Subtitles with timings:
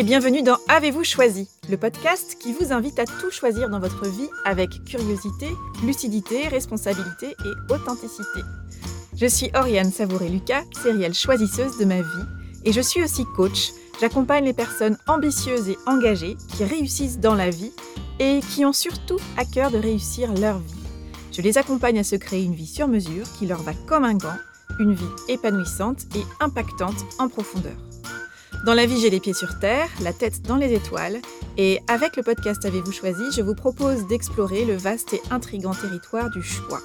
[0.00, 4.08] et bienvenue dans Avez-vous choisi, le podcast qui vous invite à tout choisir dans votre
[4.08, 5.48] vie avec curiosité,
[5.84, 8.40] lucidité, responsabilité et authenticité.
[9.14, 12.24] Je suis Oriane Savouré-Lucas, sérielle choisisseuse de ma vie,
[12.64, 13.72] et je suis aussi coach.
[14.00, 17.72] J'accompagne les personnes ambitieuses et engagées qui réussissent dans la vie
[18.20, 20.80] et qui ont surtout à cœur de réussir leur vie.
[21.30, 24.14] Je les accompagne à se créer une vie sur mesure qui leur va comme un
[24.14, 24.38] gant,
[24.78, 27.76] une vie épanouissante et impactante en profondeur.
[28.64, 31.20] Dans la vie, j'ai les pieds sur terre, la tête dans les étoiles,
[31.56, 36.28] et avec le podcast Avez-vous choisi, je vous propose d'explorer le vaste et intrigant territoire
[36.28, 36.80] du choix.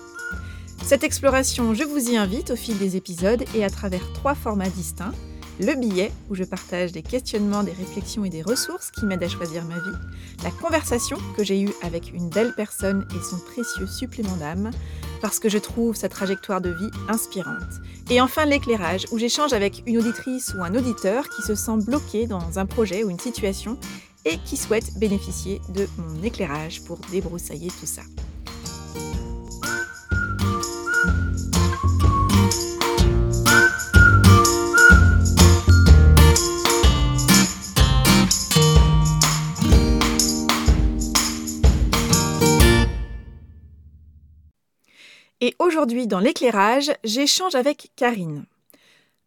[0.83, 4.69] Cette exploration, je vous y invite au fil des épisodes et à travers trois formats
[4.69, 5.11] distincts.
[5.59, 9.29] Le billet, où je partage des questionnements, des réflexions et des ressources qui m'aident à
[9.29, 9.97] choisir ma vie.
[10.43, 14.71] La conversation que j'ai eue avec une belle personne et son précieux supplément d'âme,
[15.21, 17.63] parce que je trouve sa trajectoire de vie inspirante.
[18.09, 22.27] Et enfin l'éclairage, où j'échange avec une auditrice ou un auditeur qui se sent bloqué
[22.27, 23.77] dans un projet ou une situation
[24.25, 28.01] et qui souhaite bénéficier de mon éclairage pour débroussailler tout ça.
[45.41, 48.45] Et aujourd'hui, dans l'éclairage, j'échange avec Karine.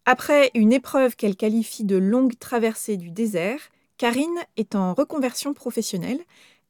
[0.05, 3.59] Après une épreuve qu'elle qualifie de longue traversée du désert,
[3.97, 6.19] Karine est en reconversion professionnelle.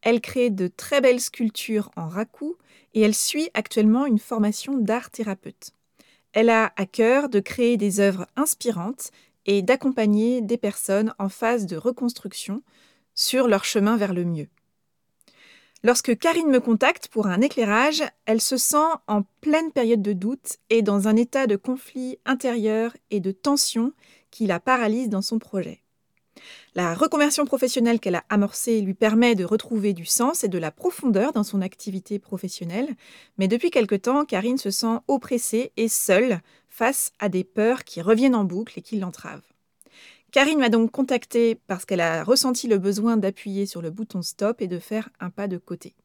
[0.01, 2.55] Elle crée de très belles sculptures en raku
[2.93, 5.71] et elle suit actuellement une formation d'art thérapeute.
[6.33, 9.11] Elle a à cœur de créer des œuvres inspirantes
[9.45, 12.61] et d'accompagner des personnes en phase de reconstruction
[13.15, 14.49] sur leur chemin vers le mieux.
[15.81, 18.77] Lorsque Karine me contacte pour un éclairage, elle se sent
[19.07, 23.93] en pleine période de doute et dans un état de conflit intérieur et de tension
[24.29, 25.81] qui la paralyse dans son projet.
[26.75, 30.71] La reconversion professionnelle qu'elle a amorcée lui permet de retrouver du sens et de la
[30.71, 32.89] profondeur dans son activité professionnelle,
[33.37, 38.01] mais depuis quelque temps, Karine se sent oppressée et seule face à des peurs qui
[38.01, 39.41] reviennent en boucle et qui l'entravent.
[40.31, 44.61] Karine m'a donc contactée parce qu'elle a ressenti le besoin d'appuyer sur le bouton stop
[44.61, 45.95] et de faire un pas de côté.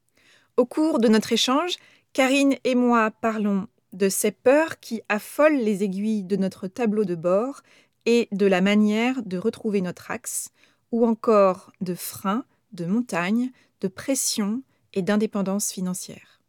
[0.56, 1.76] Au cours de notre échange,
[2.12, 7.14] Karine et moi parlons de ces peurs qui affolent les aiguilles de notre tableau de
[7.14, 7.62] bord
[8.06, 10.50] et de la manière de retrouver notre axe,
[10.90, 14.62] ou encore de freins, de montagnes, de pression
[14.94, 16.40] et d'indépendance financière.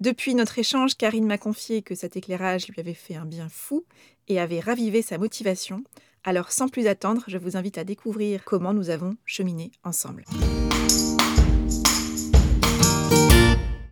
[0.00, 3.84] Depuis notre échange, Karine m'a confié que cet éclairage lui avait fait un bien fou
[4.28, 5.82] et avait ravivé sa motivation
[6.28, 10.26] alors sans plus attendre, je vous invite à découvrir comment nous avons cheminé ensemble.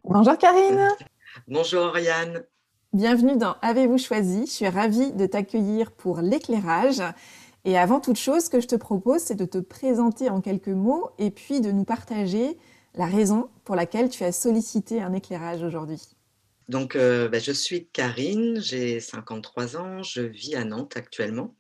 [0.05, 0.91] Bonjour Karine.
[1.49, 2.45] Bonjour Oriane.
[2.93, 4.45] Bienvenue dans Avez-vous choisi?
[4.45, 7.03] Je suis ravie de t'accueillir pour l'éclairage.
[7.65, 10.69] Et avant toute chose, ce que je te propose, c'est de te présenter en quelques
[10.69, 12.59] mots et puis de nous partager
[12.95, 16.03] la raison pour laquelle tu as sollicité un éclairage aujourd'hui.
[16.69, 21.55] Donc, euh, bah, je suis Karine, j'ai 53 ans, je vis à Nantes actuellement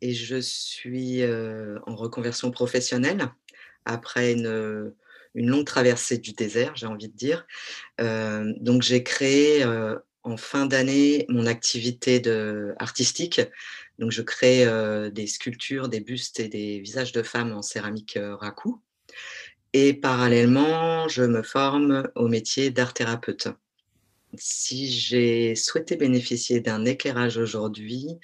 [0.00, 3.28] et je suis en reconversion professionnelle
[3.84, 4.92] après une,
[5.34, 7.46] longue traversée du désert, j'ai envie de dire.
[7.98, 9.64] donc j'ai créé
[10.22, 12.22] en fin d'année mon activité
[12.78, 13.40] artistique.
[13.98, 14.66] Donc je crée
[15.12, 18.80] des sculptures, des bustes et des visages de femmes en céramique raku.
[19.72, 23.48] Et parallèlement, je me forme au métier d'art thérapeute.
[24.36, 28.18] Si j'ai souhaité bénéficier d'un éclairage aujourd'hui,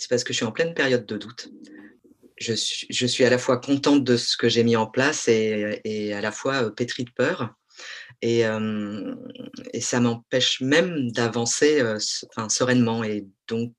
[0.00, 1.50] c'est parce que je suis en pleine période de doute.
[2.38, 6.22] Je suis, à la fois contente de ce que j'ai mis en place et, à
[6.22, 7.54] la fois euh, pétrie de peur.
[8.22, 9.14] Et, euh,
[9.78, 11.98] ça m'empêche même d'avancer euh,
[12.48, 13.04] sereinement.
[13.04, 13.74] Et donc,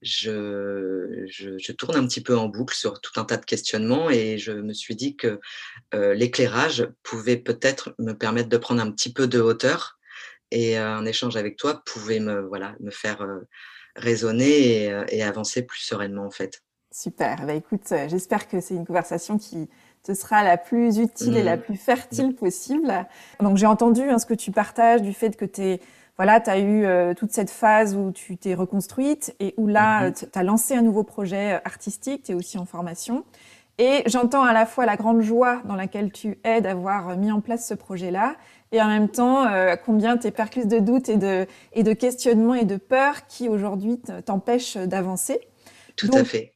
[0.00, 4.38] je, je, tourne un petit peu en boucle sur tout un tas de questionnements et
[4.38, 5.38] je me suis dit que
[5.92, 9.98] l'éclairage pouvait peut-être me permettre de prendre un petit peu de hauteur
[10.50, 13.26] et un échange avec toi pouvait me, voilà, me faire
[13.96, 16.62] raisonner euh, et, avancer plus sereinement en fait.
[16.92, 17.44] Super.
[17.46, 19.68] Bah, écoute, euh, j'espère que c'est une conversation qui
[20.02, 21.60] te sera la plus utile et la mmh.
[21.60, 23.06] plus fertile possible.
[23.40, 25.78] Donc j'ai entendu hein, ce que tu partages du fait que tu
[26.16, 30.08] voilà, tu as eu euh, toute cette phase où tu t'es reconstruite et où là,
[30.08, 30.14] mmh.
[30.14, 33.24] tu as lancé un nouveau projet artistique, tu es aussi en formation.
[33.78, 37.42] Et j'entends à la fois la grande joie dans laquelle tu es d'avoir mis en
[37.42, 38.36] place ce projet-là
[38.76, 42.54] et en même temps euh, combien tu perclus de doutes et de, et de questionnements
[42.54, 45.40] et de peurs qui aujourd'hui t'empêchent d'avancer.
[45.96, 46.52] Tout à fait.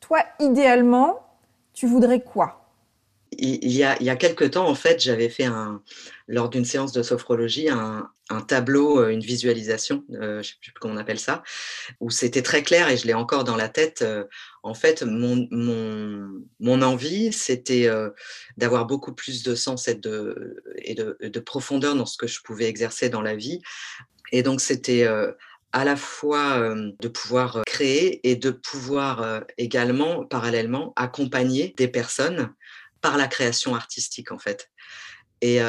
[0.00, 1.18] Toi, idéalement,
[1.74, 2.67] tu voudrais quoi?
[3.38, 5.82] Il y a il y a quelque temps, en fait, j'avais fait un
[6.28, 10.72] lors d'une séance de sophrologie, un un tableau, heu, une visualisation, heu, je sais plus
[10.80, 11.42] comment on appelle ça,
[12.00, 14.26] où c'était très clair et je l'ai encore dans la tête, heu,
[14.62, 16.28] en fait, mon mon
[16.60, 17.88] mon envie, c'était,
[18.58, 22.40] d'avoir beaucoup plus de sens et de et de de profondeur dans ce que je
[22.42, 23.60] pouvais exercer dans la vie.
[24.32, 25.06] Et donc c'était,
[25.72, 32.52] à la fois, de pouvoir, créer et de pouvoir, également, parallèlement, accompagner des personnes
[33.00, 34.70] par la création artistique, en fait
[35.40, 35.60] et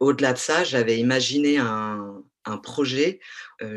[0.00, 3.20] au-delà de ça, j'avais imaginé un un projet,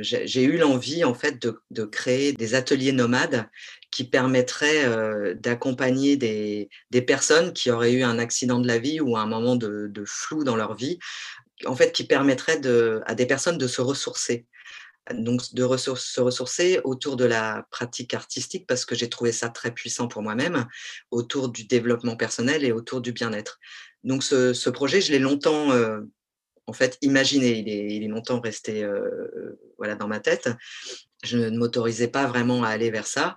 [0.01, 3.48] j'ai eu l'envie, en fait, de de créer des ateliers nomades
[3.92, 9.18] qui permettraient, d'accompagner des des personnes qui auraient eu un accident de la vie ou
[9.18, 10.98] un moment de de flou dans leur vie,
[11.68, 12.60] en fait, qui permettraient
[13.06, 14.48] à des personnes de se ressourcer.
[15.13, 19.72] Donc de se ressourcer autour de la pratique artistique parce que j'ai trouvé ça très
[19.72, 20.66] puissant pour moi-même,
[21.12, 23.60] autour du développement personnel et autour du bien-être.
[24.04, 26.10] Donc ce projet, je l'ai longtemps, heu,
[26.68, 27.60] en fait, imaginé.
[27.60, 30.50] Il est il est longtemps resté, heu, voilà, dans ma tête.
[31.24, 33.36] Je ne m'autorisais pas vraiment à aller vers ça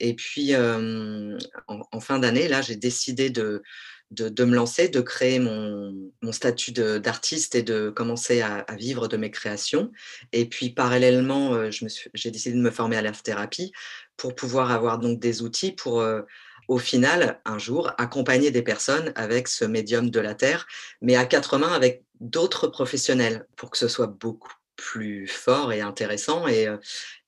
[0.00, 3.62] et puis, en fin d'année, là, j'ai décidé de
[4.10, 9.30] de me lancer, de créer mon statut d'artiste et de commencer à vivre de mes
[9.30, 9.92] créations.
[10.32, 13.72] Et puis parallèlement, suis j'ai décidé de me former à l'art-thérapie
[14.16, 16.26] pour pouvoir avoir donc des outils pour, heu,
[16.68, 20.66] au final, un jour, accompagner des personnes avec ce médium de la terre,
[21.00, 25.80] mais à 4 mains avec d'autres professionnels pour que ce soit beaucoup plus fort et
[25.82, 26.46] intéressant.
[26.48, 26.78] Et heu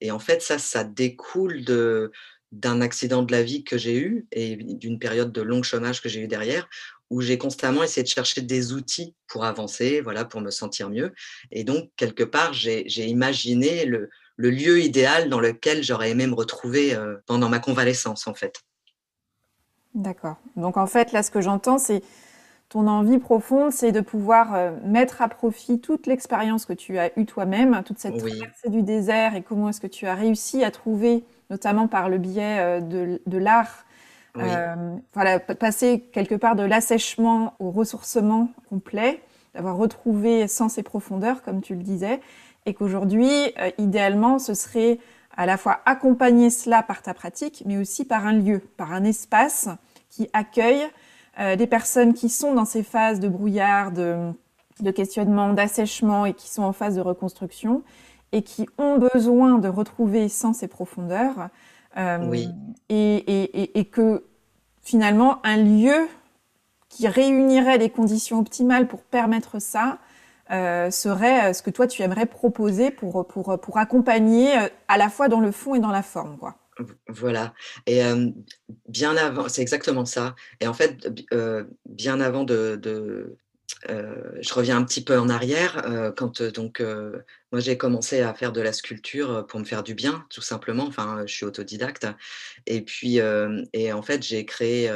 [0.00, 2.12] et en fait ça, ça découle de
[2.52, 6.08] d'un accident de la vie que j'ai eu et d'une période de long chômage que
[6.08, 6.69] j'ai eu derrière,
[7.10, 11.12] où j'ai constamment essayé de chercher des outils pour avancer, voilà, pour me sentir mieux
[11.50, 16.34] et donc quelque part, j'ai imaginé le le lieu idéal dans lequel j'aurais aimé me
[16.34, 18.62] retrouver, heu, pendant ma convalescence, en fait.
[19.94, 20.37] D'accord.
[20.56, 22.02] Donc en fait, là, ce que j'entends, c'est
[22.70, 27.19] ton envie profonde, c'est de pouvoir, heu, mettre à profit toute l'expérience que tu as
[27.19, 28.38] eue toi-même, toute cette Oui.
[28.38, 32.19] traversée du désert et comment est-ce que tu as réussi à trouver, notamment par le
[32.19, 33.84] biais, heu, de de l'art,
[34.34, 34.62] Oui.
[34.66, 39.22] hem, voilà, passer quelque part de l'assèchement au ressourcement complet,
[39.54, 42.20] d'avoir retrouvé sens et profondeur, comme tu le disais
[42.66, 44.99] et qu'aujourd'hui, heu, idéalement, ce serait
[45.37, 49.05] à la fois accompagner cela par ta pratique, mais aussi par un lieu, par un
[49.05, 49.69] espace
[50.10, 50.87] qui accueille
[51.40, 54.31] euh, des personnes qui sont dans ces phases de brouillard, de,
[54.81, 57.82] de questionnement, d'assèchement et qui sont en phase de reconstruction
[58.32, 61.49] et qui ont besoin de retrouver sens et profondeur.
[61.96, 62.49] Euh, Oui.
[62.88, 64.25] et, et, et, que
[64.82, 66.08] finalement, un lieu
[66.88, 69.99] qui réunirait les conditions optimales pour permettre ça,
[70.50, 74.99] euh, serait euh, ce que toi tu aimerais proposer pour, pour, pour accompagner euh, à
[74.99, 76.56] la fois dans le fond et dans la forme, quoi.
[77.08, 77.52] Voilà
[77.87, 78.00] et
[78.88, 81.06] bien avant c'est exactement ça et en fait,
[81.84, 83.37] bien avant de
[83.88, 86.81] je reviens un petit peu en arrière, heu, quand, heu, donc,
[87.52, 90.87] moi j'ai commencé à faire de la sculpture, pour me faire du bien, tout simplement.
[90.87, 92.06] Enfin, je suis autodidacte
[92.67, 93.19] et puis,
[93.73, 94.90] et en fait, j'ai créé,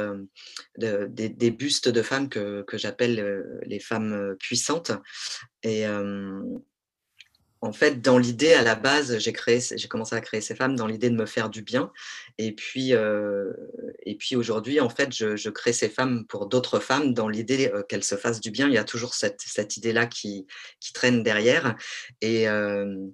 [0.79, 4.91] des bustes de femmes que que j'appelle, les femmes, puissantes
[5.63, 5.85] et
[7.61, 10.75] en fait, dans l'idée, à la base, j'ai créé j'ai commencé à créer ces femmes
[10.75, 11.91] dans l'idée de me faire du bien
[12.37, 13.55] et puis, heu
[14.05, 17.83] et puis aujourd'hui, en fait, je crée ces femmes pour d'autres femmes dans l'idée, heu,
[17.89, 18.67] qu'elles se fassent du bien.
[18.67, 20.45] Il y a toujours cette idée-là qui
[20.93, 21.75] traîne derrière
[22.21, 23.11] et hem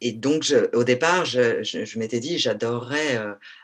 [0.00, 3.18] et donc au départ, je m'étais dit: «J'adorerais,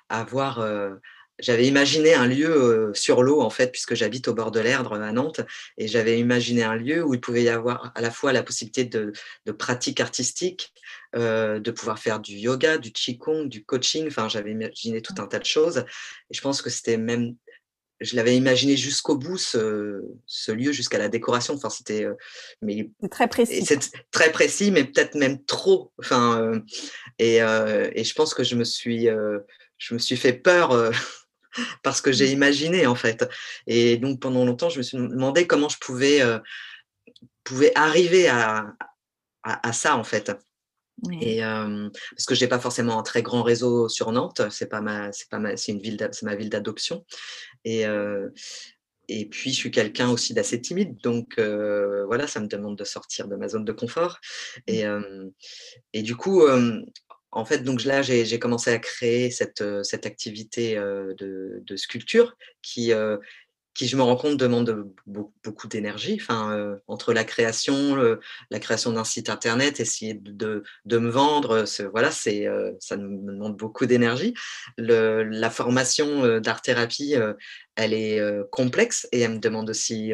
[0.09, 1.01] avoir, heu»
[1.41, 4.95] j'avais imaginé un lieu, heu, sur l'eau, en fait, puisque j'habite au bord de l'Erdre,
[4.95, 5.41] à Nantes
[5.79, 8.85] et j'avais imaginé un lieu où il pouvait y avoir à la fois la possibilité
[8.85, 9.13] de
[9.47, 10.73] de pratiques artistiques,
[11.17, 15.27] heu, de pouvoir faire du yoga, du qigong, du coaching, enfin, j'avais imaginé tout un
[15.27, 15.85] tas de choses.
[16.31, 17.35] Et je pense que c'était même
[18.03, 22.17] je l'avais imaginé jusqu'au bout ce ce lieu, jusqu'à la décoration, enfin, c'était, heu,
[22.63, 23.81] mais C'est très précis, c'est
[24.11, 26.63] très précis, mais peut-être même trop, enfin,
[27.19, 29.09] et et je pense que je me suis,
[29.79, 30.93] je me suis fait peur,
[31.59, 32.33] heu, par ce que j'ai Mmh.
[32.33, 33.29] imaginé, en fait.
[33.67, 36.41] Et donc pendant longtemps, je me suis demandé comment je pouvais, heu,
[37.45, 38.75] pouvais arriver à
[39.45, 40.33] à à ça, en fait.
[41.21, 44.81] Et hem, parce que j'ai pas forcément un très grand réseau sur Nantes, c'est pas
[44.83, 47.05] ma c'est pas ma c'est une ville c'est ma ville d'adoption.
[47.65, 48.33] Et heu
[49.09, 50.99] et puis je suis quelqu'un aussi d'assez timide.
[51.03, 51.39] Donc
[52.07, 54.21] voilà, ça me demande de sortir de ma zone de confort.
[54.69, 55.31] Et Mmh.
[55.95, 56.43] et du coup,
[57.33, 62.37] en fait, donc là, j'ai commencé à créer cette, cette activité, heu, de de sculpture
[62.63, 63.21] qui, heu,
[63.75, 66.19] qui, je me rends compte, demande beaucoup, d'énergie.
[66.21, 67.97] Enfin, entre la création,
[68.51, 72.49] la création d'un site internet, essayer de, de, me vendre, voilà, c'est,
[72.81, 74.35] ça me demande beaucoup d'énergie.
[74.77, 77.15] La formation d'art-thérapie,
[77.77, 78.21] elle est
[78.51, 80.13] complexe et elle me demande aussi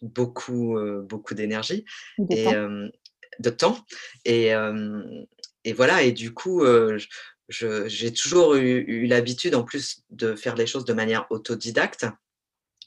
[0.00, 1.84] beaucoup, beaucoup d'énergie
[2.30, 2.46] et
[3.40, 3.84] de temps.
[4.24, 4.54] Et,
[5.64, 6.64] et voilà, et du coup,
[7.48, 12.06] j'ai toujours eu, l'habitude, en plus, de faire les choses de manière autodidacte.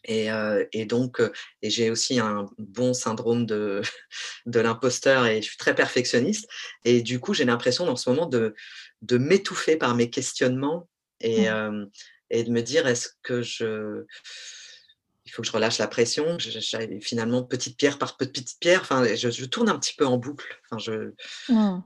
[0.06, 0.28] Et,
[0.74, 1.22] et donc,
[1.62, 3.82] et j'ai aussi un bon syndrome de,
[4.46, 6.50] de l'imposteur et je suis très perfectionniste.
[6.84, 8.54] Et du coup, j'ai l'impression dans ce moment de,
[9.02, 10.90] de m'étouffer par mes questionnements
[11.22, 11.90] et, mmh.
[12.32, 14.06] et de me dire est-ce que je
[15.26, 16.38] il faut que je relâche la pression.
[17.02, 20.60] finalement, petite pierre par petite pierre, enfin, je, tourne un petit peu en boucle.
[20.66, 21.14] Enfin, je...
[21.52, 21.82] Mmh.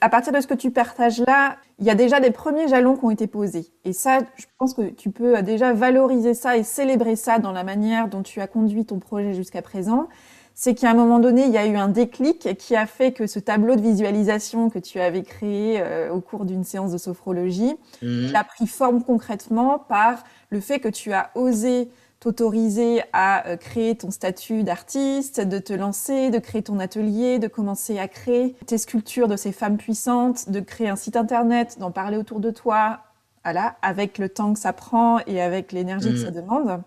[0.00, 2.96] À partir de ce que tu partages là, il y a déjà des premiers jalons
[2.96, 3.66] qui ont été posés.
[3.84, 7.64] Et ça, je pense que tu peux déjà valoriser ça et célébrer ça dans la
[7.64, 10.08] manière dont tu as conduit ton projet jusqu'à présent.
[10.54, 13.28] C'est qu'à un moment donné, il y a eu un déclic qui a fait que
[13.28, 17.76] ce tableau de visualisation que tu avais créé euh, au cours d'une séance de sophrologie,
[18.02, 18.34] mmh.
[18.34, 21.88] a pris forme concrètement par le fait que tu as osé
[22.20, 27.48] t'autoriser à euh, créer ton statut d'artiste, de te lancer, de créer ton atelier, de
[27.48, 31.90] commencer à créer tes sculptures de ces femmes puissantes, de créer un site internet, d'en
[31.90, 33.00] parler autour de toi,
[33.44, 36.34] voilà, avec le temps que ça prend et avec l'énergie que ça mmh.
[36.34, 36.82] demande.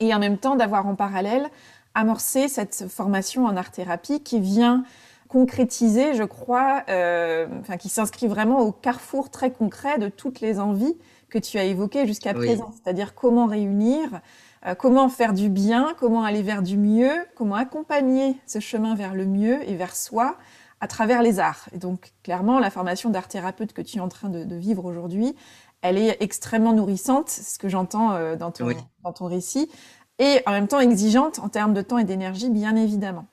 [0.00, 1.48] Et en même temps, d'avoir en parallèle
[1.94, 4.84] amorcé cette formation en art-thérapie qui vient
[5.28, 10.58] concrétiser, je crois, euh, enfin, qui s'inscrit vraiment au carrefour très concret de toutes les
[10.58, 10.96] envies
[11.28, 14.20] que tu as évoquées jusqu'à présent, c'est-à-dire comment réunir
[14.66, 19.14] euh, comment faire du bien, comment aller vers du mieux, comment accompagner ce chemin vers
[19.14, 20.36] le mieux et vers soi
[20.80, 21.68] à travers les arts.
[21.72, 25.34] Et donc, clairement, la formation d'art thérapeute que tu es en train de, vivre aujourd'hui,
[25.82, 28.68] elle est extrêmement nourrissante, c'est ce que j'entends euh, dans, ton,
[29.04, 29.70] dans ton récit,
[30.18, 33.26] et en même temps exigeante en termes de temps et d'énergie, bien évidemment.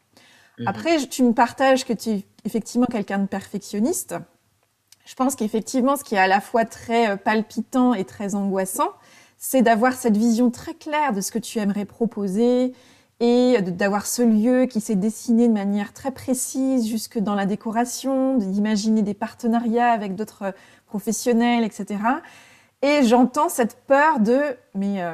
[0.60, 0.67] Mhm.
[0.67, 4.15] Après, tu me partages que tu es effectivement quelqu'un de perfectionniste.
[5.05, 8.89] Je pense qu'effectivement, ce qui est à la fois très euh, palpitant et très angoissant,
[9.47, 12.73] c'est d'avoir cette vision très claire de ce que tu aimerais proposer
[13.19, 18.37] et d'avoir ce lieu qui s'est dessiné de manière très précise jusque dans la décoration,
[18.37, 20.55] d'imaginer des partenariats avec d'autres
[20.87, 21.99] professionnels, etc.
[22.81, 24.41] Et j'entends cette peur de
[24.73, 25.13] mais euh,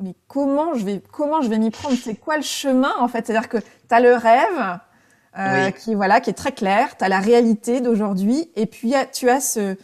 [0.00, 1.96] mais comment je vais comment je vais m'y prendre?
[2.00, 3.26] C'est quoi le chemin en fait?
[3.26, 4.78] C'est-à-dire que tu as le rêve
[5.36, 9.28] euh, qui voilà qui est très clair, tu as la réalité d'aujourd'hui et puis tu
[9.28, 9.76] as ce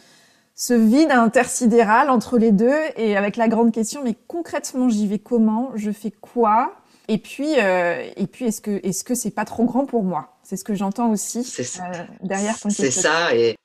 [0.59, 5.17] ce vide intersidéral entre les deux et avec la grande question, mais concrètement, j'y vais
[5.17, 5.71] comment?
[5.75, 6.75] Je fais quoi?
[7.07, 10.37] Et puis, euh, et puis est-ce que est-ce que c'est pas trop grand pour moi?
[10.43, 11.83] C'est ce que j'entends aussi euh,
[12.23, 13.55] derrière ton C'est ça, et,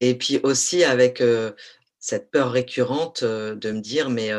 [0.00, 1.52] et puis aussi avec euh,
[1.98, 4.30] cette peur récurrente de me dire, mais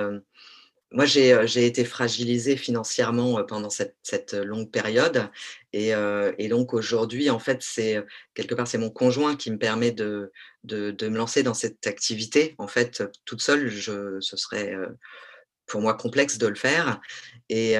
[0.91, 5.29] moi, j'ai été fragilisée financièrement pendant cette, longue période.
[5.73, 5.93] Et,
[6.47, 10.31] donc, aujourd'hui, en fait, c'est quelque part, c'est mon conjoint qui me permet de,
[10.63, 12.55] me lancer dans cette activité.
[12.59, 14.73] En fait, toute seule, ce serait
[15.65, 17.01] pour moi complexe de le faire.
[17.49, 17.77] Et,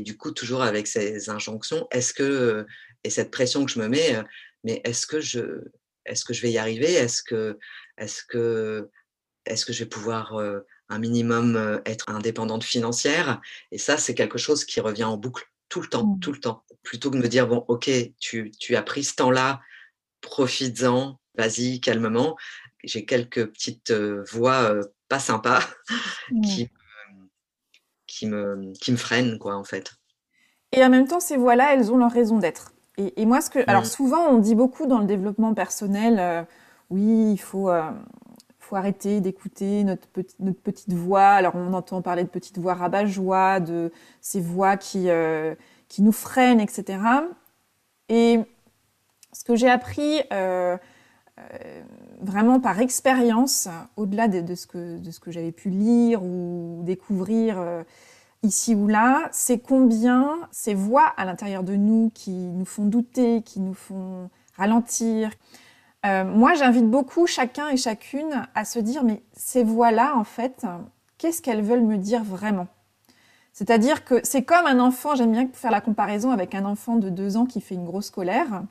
[0.00, 2.66] du coup, toujours avec ces injonctions, est-ce que,
[3.02, 4.22] et cette pression que je me mets,
[4.62, 5.64] mais est-ce que je,
[6.06, 6.92] est-ce que je vais y arriver?
[6.94, 7.58] Est-ce que,
[7.98, 8.88] est-ce que,
[9.44, 10.34] est-ce que je vais pouvoir
[10.88, 13.40] un minimum être indépendante financière.
[13.70, 16.20] Et ça, c'est quelque chose qui revient en boucle tout le temps, mmh.
[16.20, 16.64] tout le temps.
[16.82, 19.60] Plutôt que de me dire, bon, ok, tu, tu as pris ce temps-là,
[20.20, 22.36] profites-en, vas-y, calmement.
[22.84, 24.74] J'ai quelques petites voix
[25.08, 25.60] pas sympas
[26.30, 26.40] mmh.
[26.42, 26.70] qui,
[28.06, 29.92] qui, me, qui me freinent, quoi, en fait.
[30.72, 32.72] Et en même temps, ces voix-là, elles ont leur raison d'être.
[32.96, 33.86] Et, moi, ce que, alors mmh.
[33.86, 36.46] souvent, on dit beaucoup dans le développement personnel,
[36.90, 37.68] oui, il faut,
[38.64, 40.08] faut arrêter d'écouter notre,
[40.40, 41.28] notre, petite voix.
[41.28, 45.54] Alors, on entend parler de petites voix rabat-joie, de ces voix qui, euh,
[45.88, 46.98] qui nous freinent, etc.
[48.08, 48.40] Et
[49.32, 50.76] ce que j'ai appris euh,
[51.38, 51.82] euh,
[52.20, 57.84] vraiment par expérience, au-delà de, ce que, de ce que j'avais pu lire ou découvrir
[58.42, 63.42] ici ou là, c'est combien ces voix à l'intérieur de nous qui nous font douter,
[63.42, 65.30] qui nous font ralentir,
[66.04, 70.66] euh, moi, j'invite beaucoup chacun et chacune à se dire, mais ces voix-là, en fait,
[71.16, 72.66] qu'est-ce qu'elles veulent me dire vraiment?
[73.52, 77.08] C'est-à-dire que c'est comme un enfant, j'aime bien faire la comparaison avec un enfant de
[77.08, 78.64] deux ans qui fait une grosse colère.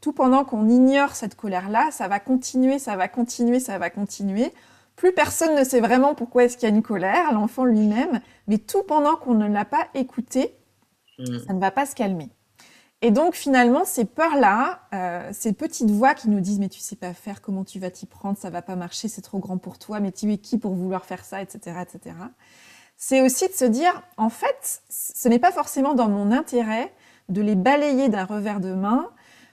[0.00, 4.52] Tout pendant qu'on ignore cette colère-là, ça va continuer, ça va continuer, ça va continuer.
[4.96, 8.58] Plus personne ne sait vraiment pourquoi est-ce qu'il y a une colère, l'enfant lui-même, mais
[8.58, 10.54] tout pendant qu'on ne l'a pas écouté,
[11.18, 11.38] mmh.
[11.46, 12.28] ça ne va pas se calmer.
[13.04, 16.96] Et donc finalement, ces peurs-là, euh, ces petites voix qui nous disent mais tu sais
[16.96, 19.78] pas faire, comment tu vas t'y prendre, ça va pas marcher, c'est trop grand pour
[19.78, 22.16] toi, mais tu es qui pour vouloir faire ça, etc., etc.
[22.96, 26.94] c'est aussi de se dire, en fait, ce n'est pas forcément dans mon intérêt
[27.28, 29.10] de les balayer d'un revers de main,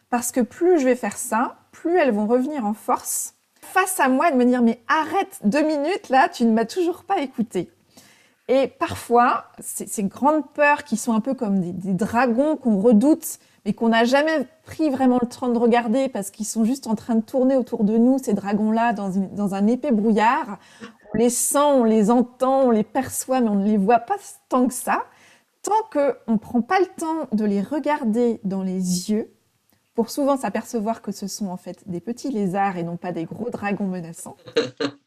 [0.09, 4.07] parce que plus je vais faire ça, plus elles vont revenir en force face à
[4.07, 7.19] moi et de me dire, mais arrête deux minutes là, tu ne m'as toujours pas
[7.19, 7.69] écouté.
[8.53, 13.71] Et parfois, ces grandes peurs qui sont un peu comme des, dragons qu'on redoute, mais
[13.71, 17.15] qu'on n'a jamais pris vraiment le temps de regarder parce qu'ils sont juste en train
[17.15, 20.59] de tourner autour de nous, ces dragons-là, dans, dans, un épais brouillard.
[21.13, 24.17] On les sent, on les entend, on les perçoit, mais on ne les voit pas
[24.49, 25.05] tant que ça.
[25.61, 29.31] Tant qu'on ne prend pas le temps de les regarder dans les yeux,
[29.93, 33.23] pour souvent s'apercevoir que ce sont en fait des petits lézards et non pas des
[33.23, 34.35] gros dragons menaçants,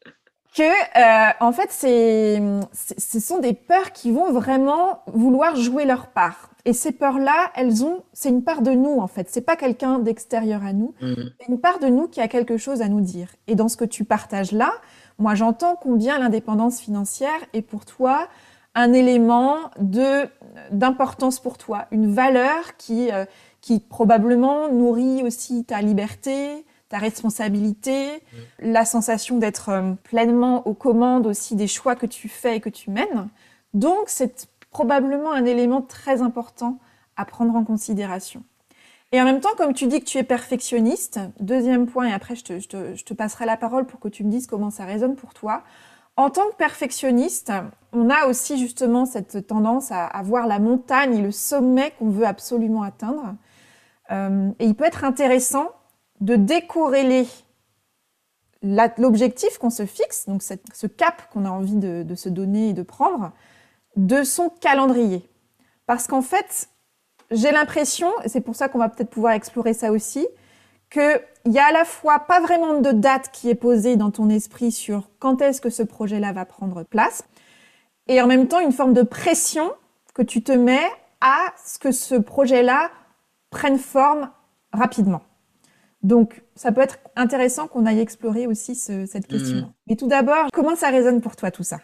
[0.55, 2.41] que euh, en fait c'est,
[2.73, 6.51] ce sont des peurs qui vont vraiment vouloir jouer leur part.
[6.65, 9.29] Et ces peurs-là, elles ont, c'est une part de nous en fait.
[9.31, 10.95] C'est pas quelqu'un d'extérieur à nous.
[11.03, 11.15] Mmh.
[11.39, 13.29] C'est une part de nous qui a quelque chose à nous dire.
[13.49, 14.73] Et dans ce que tu partages là,
[15.19, 18.29] moi j'entends combien l'indépendance financière est pour toi
[18.77, 20.29] un élément de
[20.71, 23.25] d'importance pour toi, une valeur qui euh,
[23.61, 26.65] qui probablement nourrit aussi ta liberté,
[26.99, 28.23] responsabilité,
[28.59, 32.69] la sensation d'être euh, pleinement aux commandes aussi des choix que tu fais et que
[32.69, 33.29] tu mènes.
[33.73, 36.79] Donc, c'est probablement un élément très important
[37.17, 38.43] à prendre en considération.
[39.13, 42.35] Et en même temps, comme tu dis que tu es perfectionniste, deuxième point, et après
[42.35, 45.15] je te, je, te, passerai la parole pour que tu me dises comment ça résonne
[45.15, 45.63] pour toi.
[46.17, 47.53] En tant que perfectionniste,
[47.93, 52.09] on a aussi justement cette tendance à, à voir la montagne et le sommet qu'on
[52.09, 53.37] veut absolument atteindre.
[54.11, 55.71] Euh, et il peut être intéressant
[56.21, 57.27] de décorréler
[58.97, 62.83] l'objectif qu'on se fixe, donc ce cap qu'on a envie de, se donner et de
[62.83, 63.33] prendre,
[63.97, 65.29] de son calendrier.
[65.87, 66.69] Parce qu'en fait,
[67.31, 70.27] j'ai l'impression, et c'est pour ça qu'on va peut-être pouvoir explorer ça aussi,
[70.91, 74.31] qu'il y a à la fois pas vraiment de date qui est posée dans ton
[74.31, 77.25] esprit sur quand est-ce que ce projet-là va prendre place,
[78.07, 79.73] et en même temps une forme de pression
[80.15, 80.91] que tu te mets
[81.21, 82.91] à ce que ce projet-là
[83.51, 84.31] prennent forme
[84.73, 85.23] rapidement.
[86.05, 89.57] Donc, ça peut être intéressant qu'on aille explorer aussi cette question.
[89.57, 89.73] Mmh.
[89.89, 91.81] Mais tout d'abord, comment ça résonne pour toi tout ça?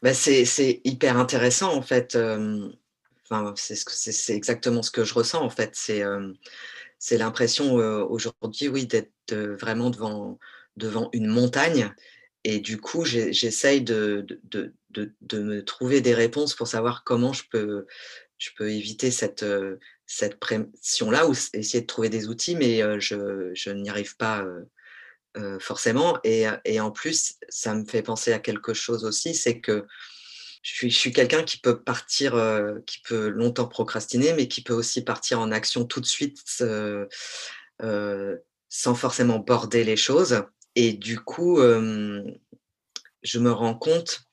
[0.00, 2.14] Bah c'est hyper intéressant en fait.
[2.14, 2.68] Euh,
[3.24, 5.70] enfin, c'est exactement ce que je ressens en fait.
[5.72, 6.32] C'est euh,
[6.98, 10.38] c'est l'impression euh, aujourd'hui, oui, d'être vraiment devant,
[10.76, 11.92] devant une montagne.
[12.44, 17.32] Et du coup, j'essaye de, de, de, de, me trouver des réponses pour savoir comment
[17.32, 17.86] je peux,
[18.38, 19.44] je peux éviter cette,
[20.06, 24.44] cette pression-là ou essayer de trouver des outils, mais je, je n'y arrive pas
[25.60, 26.18] forcément.
[26.24, 29.86] Et, et, en plus, ça me fait penser à quelque chose aussi, c'est que
[30.62, 32.32] je suis, je suis quelqu'un qui peut partir,
[32.86, 36.42] qui peut longtemps procrastiner, mais qui peut aussi partir en action tout de suite
[38.68, 40.42] sans forcément border les choses.
[40.74, 41.60] Et du coup,
[43.22, 44.24] je me rends compte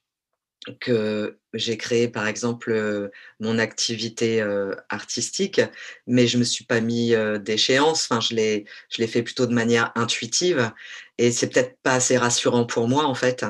[0.80, 4.41] que j'ai créé par exemple mon activité
[4.89, 5.62] artistique,
[6.08, 8.08] mais je me suis pas mis d'échéance.
[8.10, 10.71] Enfin, je l'ai, je l'ai fait plutôt de manière intuitive,
[11.17, 13.45] et c'est peut-être pas assez rassurant pour moi en fait.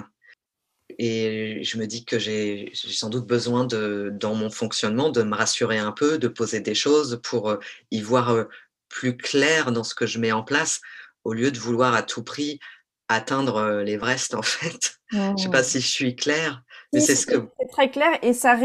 [0.97, 5.35] Et je me dis que j'ai, sans doute besoin de, dans mon fonctionnement, de me
[5.35, 7.57] rassurer un peu, de poser des choses pour
[7.91, 8.45] y voir
[8.89, 10.81] plus clair dans ce que je mets en place,
[11.23, 12.59] au lieu de vouloir à tout prix
[13.07, 14.99] atteindre l'Everest en fait.
[15.11, 16.63] Je sais pas si je suis claire
[16.99, 18.57] c'est très clair et ça,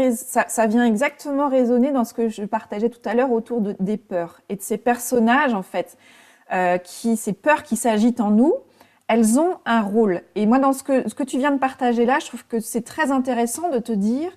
[0.47, 3.97] ça, vient exactement résonner dans ce que je partageais tout à l'heure autour de, des
[3.97, 5.97] peurs et de ces personnages en fait,
[6.51, 8.53] euh, qui ces peurs qui s'agitent en nous,
[9.07, 10.21] elles ont un rôle.
[10.35, 12.59] Et moi, dans ce que, ce que tu viens de partager là, je trouve que
[12.59, 14.31] c'est très intéressant de te dire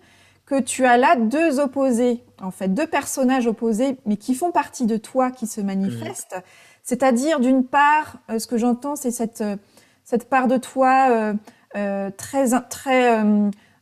[0.46, 4.86] que tu as là deux opposés, en fait, deux personnages opposés, mais qui font partie
[4.86, 6.36] de toi, qui se manifestent.
[6.36, 6.42] Mmh.
[6.82, 9.56] C'est-à-dire, d'une part, euh, ce que j'entends, c'est cette, euh,
[10.04, 11.34] cette part de toi
[11.76, 13.22] euh, très, très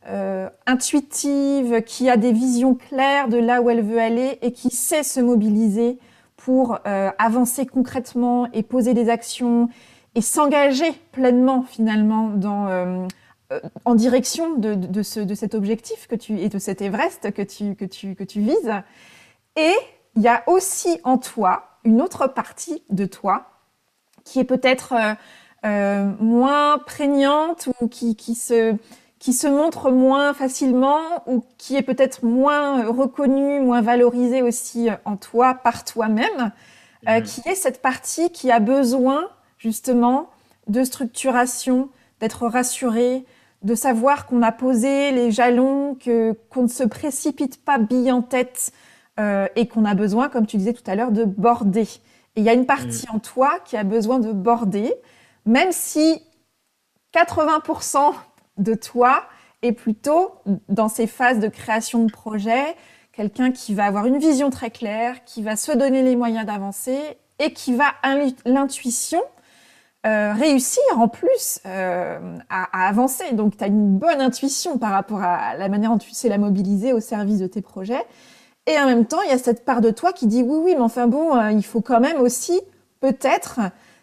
[0.09, 4.71] euh, intuitive, qui a des visions claires de là où elle veut aller et qui
[4.71, 5.99] sait se mobiliser
[6.35, 9.69] pour euh, avancer concrètement et poser des actions
[10.15, 13.05] et s'engager pleinement finalement euh,
[13.85, 18.15] en direction de, cet objectif que tu, et de cet Everest que tu, que tu,
[18.15, 18.73] que tu vises.
[19.57, 19.73] Et
[20.15, 23.51] il y a aussi en toi une autre partie de toi
[24.23, 24.95] qui est peut-être
[25.63, 28.75] moins prégnante ou qui, qui se
[29.19, 35.17] qui se montre moins facilement ou qui est peut-être moins reconnu, moins valorisé aussi en
[35.17, 36.51] toi, par toi-même,
[37.07, 37.23] euh, mmh.
[37.23, 40.29] qui est cette partie qui a besoin justement
[40.67, 41.89] de structuration,
[42.21, 43.25] d'être rassuré,
[43.61, 48.21] de savoir qu'on a posé les jalons, que qu'on ne se précipite pas bille en
[48.21, 48.71] tête
[49.19, 51.81] euh, et qu'on a besoin, comme tu disais tout à l'heure, de border.
[52.35, 53.15] Et il y a une partie mmh.
[53.15, 54.93] en toi qui a besoin de border,
[55.45, 56.21] même si
[57.13, 58.13] 80%
[58.59, 59.23] de toi
[59.61, 60.35] est plutôt
[60.67, 62.75] dans ces phases de création de projet,
[63.11, 66.99] quelqu'un qui va avoir une vision très claire, qui va se donner les moyens d'avancer
[67.39, 67.85] et qui va
[68.45, 69.21] l'intuition
[70.05, 73.33] euh, réussir en plus euh, à, avancer.
[73.33, 76.37] Donc, tu as une bonne intuition par rapport à la manière dont tu sais la
[76.37, 78.05] mobiliser au service de tes projets.
[78.65, 80.75] Et en même temps, il y a cette part de toi qui dit oui, oui,
[80.75, 82.61] mais enfin bon, euh, il faut quand même aussi
[83.01, 83.59] peut-être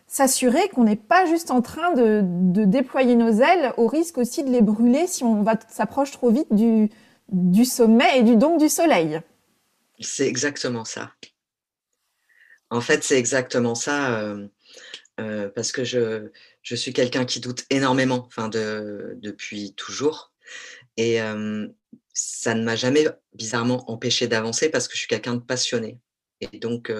[0.06, 2.22] s'assurer qu'on n'est pas juste en train de,
[2.64, 6.90] déployer nos ailes au risque aussi de les brûler si on s'approche trop vite du,
[7.28, 9.20] du sommet et du donc du soleil.
[10.00, 11.12] C'est exactement ça.
[12.70, 14.20] En fait, c'est exactement ça.
[15.18, 16.28] Euh, parce que je,
[16.62, 20.32] je suis quelqu'un qui doute énormément, enfin de, depuis toujours.
[20.96, 21.18] Et
[22.14, 25.98] ça ne m'a jamais bizarrement empêché d'avancer parce que je suis quelqu'un de passionné.
[26.40, 26.90] Et donc,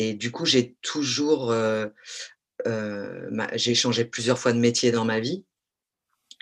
[0.00, 1.54] et du coup, j'ai toujours,
[3.54, 5.44] j'ai changé plusieurs fois de métier dans ma vie.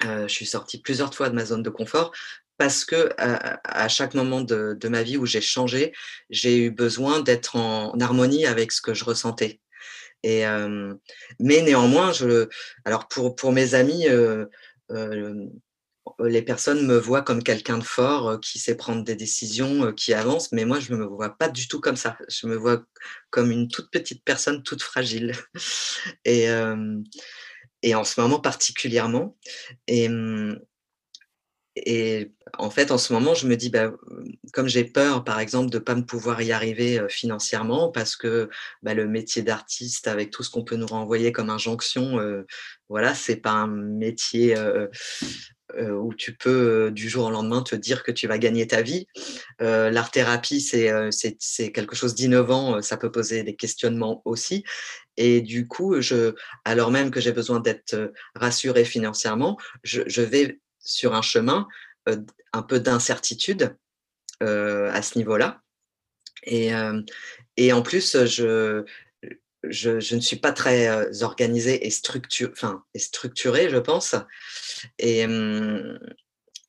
[0.02, 2.12] je suis sortie plusieurs fois de ma zone de confort
[2.56, 5.92] parce que à, chaque moment de, de, ma vie où j'ai changé,
[6.30, 9.60] j'ai eu besoin d'être en harmonie avec ce que je ressentais.
[10.22, 10.44] Et,
[11.40, 12.48] mais néanmoins, je,
[12.84, 14.06] alors pour, pour mes amis,
[16.20, 20.52] les personnes me voient comme quelqu'un de fort, qui sait prendre des décisions, qui avance,
[20.52, 22.16] mais moi, je ne me vois pas du tout comme ça.
[22.28, 22.84] Je me vois
[23.30, 25.32] comme une toute petite personne, toute fragile.
[26.24, 26.48] Et,
[27.82, 29.36] et en ce moment particulièrement.
[29.86, 30.08] Et,
[31.76, 33.92] et en fait, en ce moment, je me dis, bah,
[34.52, 38.48] comme j'ai peur, par exemple, de ne pas me pouvoir y arriver financièrement, parce que
[38.82, 42.42] bah, le métier d'artiste, avec tout ce qu'on peut nous renvoyer comme injonction, euh,
[42.88, 44.56] voilà, c'est pas un métier
[45.76, 49.06] où tu peux du jour au lendemain te dire que tu vas gagner ta vie.
[49.60, 54.64] L'art thérapie, c'est quelque chose d'innovant, ça peut poser des questionnements aussi.
[55.16, 60.60] Et du coup, je, alors même que j'ai besoin d'être rassuré financièrement, je, je vais
[60.78, 61.66] sur un chemin
[62.52, 63.76] un peu d'incertitude
[64.40, 65.60] à ce niveau-là.
[66.44, 66.70] Et,
[67.56, 68.84] et, en plus, je,
[69.64, 74.14] je, ne suis pas très organisée et, structure, enfin, et structurée, je pense.
[74.98, 75.26] Et,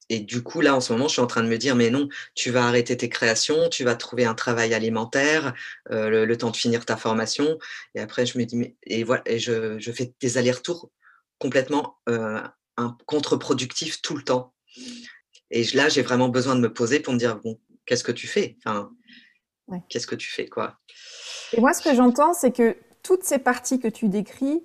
[0.09, 1.89] et du coup, là, en ce moment, je suis en train de me dire, mais
[1.89, 5.53] non, tu vas arrêter tes créations, tu vas trouver un travail alimentaire,
[5.89, 7.59] le, temps de finir ta formation.
[7.95, 10.91] Et après, je me dis, mais, et voilà, et je, je fais des allers-retours
[11.37, 11.99] complètement
[13.05, 14.53] contre-productif tout le temps.
[15.51, 18.27] Et là, j'ai vraiment besoin de me poser pour me dire, bon, qu'est-ce que tu
[18.27, 18.57] fais?
[18.65, 18.91] Enfin,
[19.89, 20.79] Qu'est-ce que tu fais quoi?
[21.53, 24.63] Et moi, ce que j'entends, c'est que toutes ces parties que tu décris,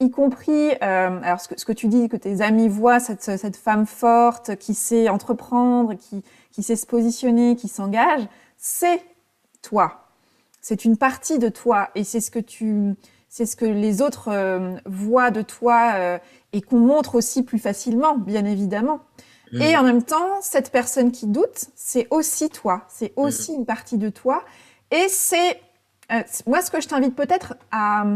[0.00, 3.22] y compris, euh, alors ce que, ce que, tu dis, que tes amis voient cette,
[3.22, 6.22] cette femme forte qui sait entreprendre, qui,
[6.52, 9.02] qui sait se positionner, qui s'engage, c'est
[9.62, 10.06] toi.
[10.60, 12.94] C'est une partie de toi et c'est ce que tu,
[13.28, 16.18] c'est ce que les autres euh, voient de toi euh,
[16.52, 19.00] et qu'on montre aussi plus facilement, bien évidemment.
[19.52, 19.62] Mm.
[19.62, 23.20] Et en même temps, cette personne qui doute, c'est aussi toi, c'est mm.
[23.20, 24.42] aussi une partie de toi.
[24.90, 25.60] Et c'est,
[26.12, 28.06] euh, moi, ce que je t'invite peut-être à,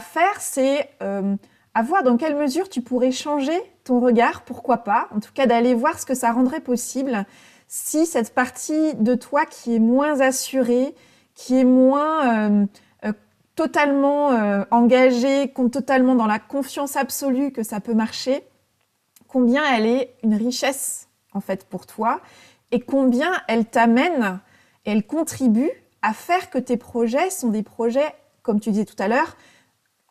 [0.00, 1.36] faire, c'est euh,
[1.74, 5.46] à voir dans quelle mesure tu pourrais changer ton regard, pourquoi pas, en tout cas
[5.46, 7.24] d'aller voir ce que ça rendrait possible
[7.68, 10.94] si cette partie de toi qui est moins assurée,
[11.34, 13.12] qui est moins euh,
[13.54, 14.28] totalement
[14.70, 18.44] engagée, compte totalement dans la confiance absolue que ça peut marcher,
[19.28, 22.20] combien elle est une richesse en fait pour toi
[22.70, 24.40] et combien elle t'amène
[24.84, 25.70] elle contribue
[26.06, 29.36] à faire que tes projets sont des projets, comme tu disais tout à l'heure,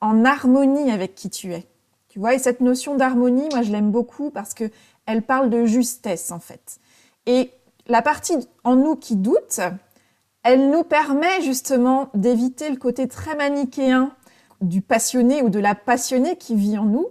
[0.02, 1.66] en harmonie avec qui tu es.
[2.10, 4.70] Tu vois, et cette notion d'harmonie, moi je l'aime beaucoup parce que
[5.06, 6.80] elle parle de justesse en fait.
[7.28, 7.50] Et
[7.88, 9.62] la partie en nous qui doute,
[10.44, 14.12] elle nous permet justement d'éviter le côté très manichéen
[14.60, 17.08] du passionné ou de la passionnée qui vit en nous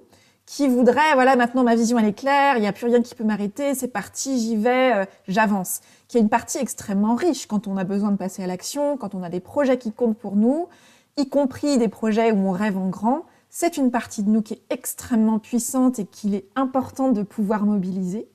[0.47, 3.14] qui voudrait, voilà, maintenant ma vision elle est claire, il n'y a plus rien qui
[3.14, 5.81] peut m'arrêter, c'est parti, j'y vais, euh, j'avance.
[6.14, 9.16] Qui est une partie extrêmement riche quand on a besoin de passer à l'action, quand
[9.16, 10.68] on a des projets qui comptent pour nous,
[11.16, 13.24] y compris des projets où on rêve en grand.
[13.50, 17.64] C'est une partie de nous qui est extrêmement puissante et qu'il est important de pouvoir
[17.64, 18.29] mobiliser.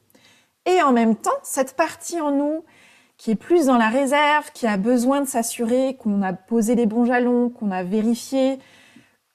[0.65, 2.65] Et en même temps, cette partie en nous
[3.15, 6.85] qui est plus dans la réserve, qui a besoin de s'assurer qu'on a posé les
[6.85, 8.59] bons jalons, qu'on a vérifié,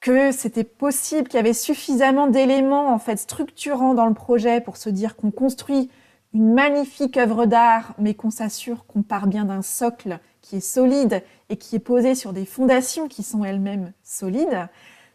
[0.02, 4.76] que c'était possible, qu'il y avait suffisamment d'éléments en fait structurants dans le projet pour
[4.76, 5.88] se dire qu'on construit
[6.35, 11.23] une magnifique œuvre d'art, mais qu'on s'assure qu'on part bien d'un socle qui est solide
[11.49, 14.68] et qui est posé sur des fondations qui sont elles-mêmes solides,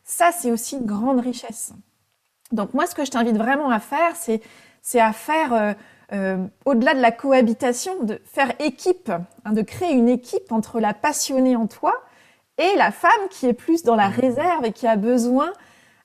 [0.04, 1.74] ça c'est aussi une grande richesse.
[2.52, 4.42] Donc moi ce que je t'invite vraiment à faire, c'est
[4.82, 5.74] c'est à faire euh,
[6.14, 9.12] euh, au-delà de la cohabitation, de faire équipe,
[9.46, 11.94] hein, de créer une équipe entre la passionnée en toi
[12.58, 15.52] et la femme qui est plus dans la réserve et qui a besoin,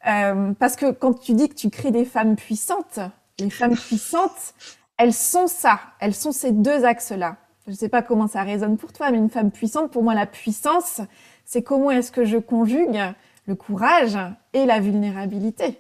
[0.07, 2.98] euh, parce que quand tu dis que tu crées des femmes puissantes,
[3.40, 4.55] Les femmes puissantes,
[4.96, 7.37] elles sont ça, elles sont ces deux axes-là.
[7.66, 10.14] Je ne sais pas comment ça résonne pour toi, mais une femme puissante, pour moi,
[10.14, 11.00] la puissance,
[11.44, 13.00] c'est comment est-ce que je conjugue
[13.46, 14.18] le courage
[14.52, 15.78] et la vulnérabilité.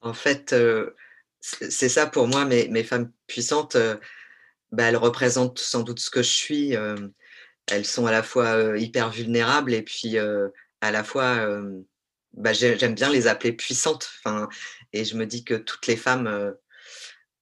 [0.00, 0.94] En fait, euh,
[1.40, 3.96] c'est ça pour moi, mes, mes femmes puissantes, euh,
[4.72, 6.76] bah, elles représentent sans doute ce que je suis.
[6.76, 6.96] Euh,
[7.66, 11.60] elles sont à la fois hyper vulnérables et puis à la fois,
[12.32, 14.10] bah, j'aime bien les appeler puissantes.
[14.94, 16.54] Et je me dis que toutes les femmes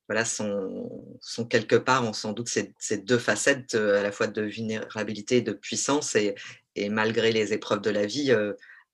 [0.09, 4.27] voilà, sont, sont quelque part, ont sans doute ces, ces deux facettes à la fois
[4.27, 6.15] de vulnérabilité et de puissance.
[6.15, 6.35] Et,
[6.75, 8.33] et malgré les épreuves de la vie,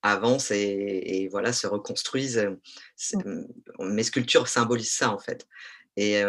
[0.03, 2.49] avancent et, voilà, se reconstruisent.
[3.13, 3.45] Mmh.
[3.81, 5.47] Mes sculptures symbolisent ça, en fait.
[5.97, 6.23] Et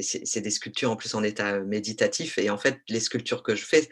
[0.00, 2.38] c'est des sculptures en plus en état méditatif.
[2.38, 3.88] Et en fait, les sculptures que je fais,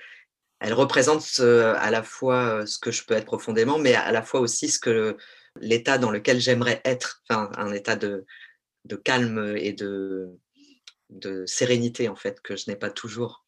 [0.60, 4.40] elles représentent à la fois ce que je peux être profondément, mais à la fois
[4.40, 5.16] aussi ce que
[5.60, 8.24] l'état dans lequel j'aimerais être, enfin, un état de,
[8.84, 10.38] de calme et de,
[11.10, 13.44] de sérénité, en fait, que je n'ai pas toujours.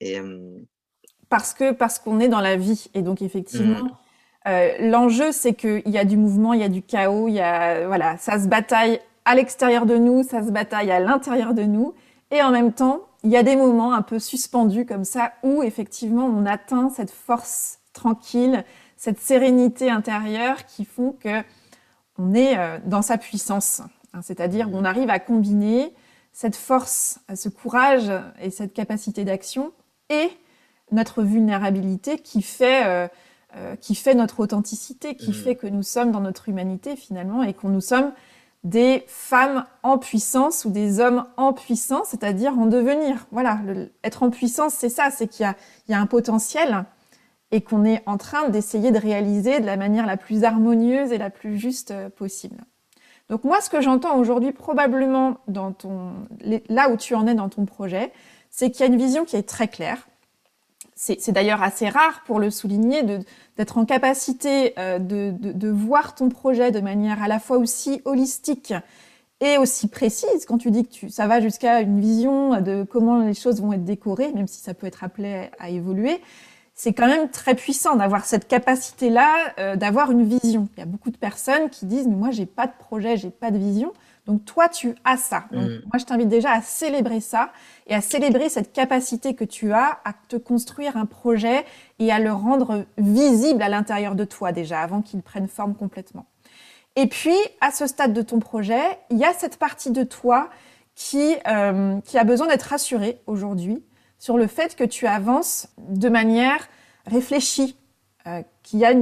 [0.00, 0.20] Et,
[1.28, 2.86] parce que parce qu'on est dans la vie.
[2.94, 3.96] Et donc, effectivement, mmh.
[4.46, 7.40] Euh, l'enjeu, c'est qu'il y a du mouvement, il y a du chaos, il y
[7.40, 11.62] a, voilà, ça se bataille à l'extérieur de nous, ça se bataille à l'intérieur de
[11.62, 11.94] nous.
[12.30, 15.62] Et en même temps, il y a des moments un peu suspendus comme ça où
[15.62, 18.64] effectivement on atteint cette force tranquille,
[18.96, 21.42] cette sérénité intérieure qui font que
[22.18, 23.80] on est euh, dans sa puissance.
[24.14, 25.92] Hein, c'est-à-dire qu'on arrive à combiner
[26.32, 29.72] cette force, ce courage et cette capacité d'action
[30.08, 30.30] et
[30.92, 33.08] notre vulnérabilité qui fait euh,
[33.56, 35.34] euh, qui fait notre authenticité, qui mm.
[35.34, 38.12] fait que nous sommes dans notre humanité finalement et qu'on nous sommes
[38.64, 43.26] des femmes en puissance ou des hommes en puissance, c'est-à-dire en devenir.
[43.30, 43.60] Voilà,
[44.02, 46.84] être en puissance, c'est ça, c'est qu'il y, y a, un potentiel
[47.52, 51.18] et qu'on est en train d'essayer de réaliser de la manière la plus harmonieuse et
[51.18, 52.64] la plus juste euh, possible.
[53.30, 55.38] Donc moi, ce que j'entends aujourd'hui probablement
[56.68, 58.12] là où tu en es dans ton projet,
[58.50, 60.06] c'est qu'il y a une vision qui est très claire.
[60.96, 63.02] C'est d'ailleurs assez rare pour le souligner
[63.56, 68.72] d'être en capacité euh, de, voir ton projet de manière à la fois aussi holistique
[69.40, 73.34] et aussi précise, quand tu dis que ça va jusqu'à une vision de comment les
[73.34, 76.20] choses vont être décorées, même si ça peut être appelé à évoluer,
[76.74, 80.68] c'est quand même très puissant d'avoir cette capacité-là, euh, d'avoir une vision.
[80.76, 83.52] Il y a beaucoup de personnes qui disent, moi, j'ai pas de projet, j'ai pas
[83.52, 83.92] de vision.
[84.26, 85.44] Donc toi, tu as ça.
[85.52, 85.82] Donc, mm.
[85.84, 87.52] Moi, je t'invite déjà à célébrer ça
[87.86, 91.64] et à célébrer cette capacité que tu as à te construire un projet
[92.00, 96.26] et à le rendre visible à l'intérieur de toi déjà, avant qu'il prenne forme complètement.
[96.96, 100.48] Et puis, à ce stade de ton projet, il y a cette partie de toi
[100.96, 103.82] qui, euh, qui a besoin d'être rassurée aujourd'hui
[104.24, 106.66] sur le fait que tu avances de manière
[107.04, 107.76] réfléchie,
[108.26, 108.94] euh, qu'il y a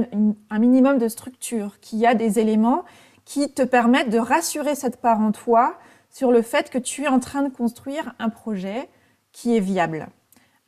[0.49, 2.83] un minimum de structure, qu'il y a des éléments
[3.23, 5.77] qui te permettent de rassurer cette part en toi
[6.09, 8.89] sur le fait que tu es en train de construire un projet
[9.31, 10.09] qui est viable,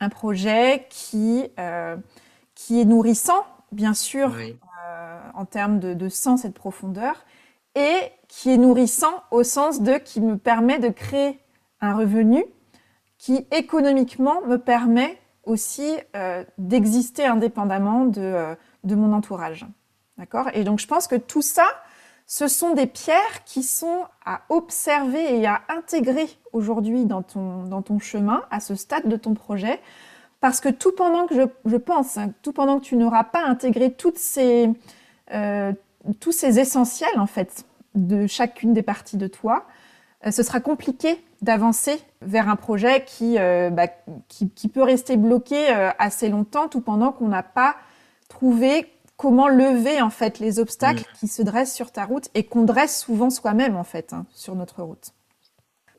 [0.00, 1.98] un projet qui, euh,
[2.54, 7.26] qui est nourrissant, bien sûr, euh, en termes de, de, sens et de profondeur,
[7.74, 11.40] et qui est nourrissant au sens de qui me permet de créer
[11.82, 12.46] un revenu
[13.18, 19.66] qui économiquement me permet aussi euh, d'exister indépendamment de, euh, de mon entourage.
[20.18, 20.48] D'accord?
[20.54, 21.66] Et donc je pense que tout ça,
[22.26, 27.82] ce sont des pierres qui sont à observer et à intégrer aujourd'hui dans ton, dans
[27.82, 29.80] ton chemin, à ce stade de ton projet,
[30.40, 33.44] parce que tout pendant que je, je pense, hein, tout pendant que tu n'auras pas
[33.44, 34.70] intégré toutes ces,
[35.32, 35.72] euh,
[36.20, 39.64] tous ces essentiels en fait de chacune des parties de toi,
[40.32, 43.88] ce sera compliqué d'avancer vers un projet qui, euh, bah,
[44.28, 47.76] qui, qui, peut rester bloqué euh, assez longtemps, tout pendant qu'on n'a pas
[48.28, 52.64] trouvé comment lever en fait les obstacles qui se dressent sur ta route et qu'on
[52.64, 55.12] dresse souvent soi-même en fait hein, sur notre route.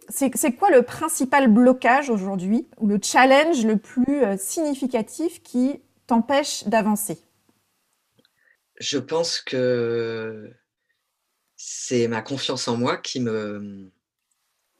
[0.09, 6.65] C'est quoi le principal blocage aujourd'hui ou le challenge le plus euh, significatif qui t'empêche
[6.65, 7.19] d'avancer?
[8.79, 10.49] Je pense que
[11.57, 13.91] c'est ma confiance en moi qui me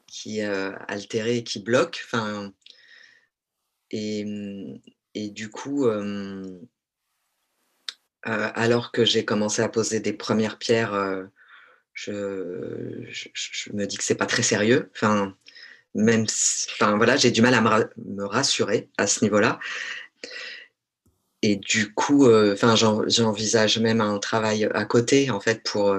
[0.08, 2.02] qui est euh, altérée, qui bloque.
[2.06, 2.52] Enfin,
[3.92, 4.26] et,
[5.14, 6.58] et du coup, euh,
[8.26, 11.28] euh, alors que j'ai commencé à poser des premières pierres,
[11.92, 12.12] je,
[13.72, 14.90] me dis que c'est pas très sérieux.
[14.94, 15.36] Enfin,
[15.94, 16.26] même,
[16.72, 17.60] enfin voilà, j'ai du mal à
[17.96, 19.60] me, rassurer à ce niveau-là.
[21.42, 25.96] Et du coup, enfin, j'envisage même un travail à côté, en fait, pour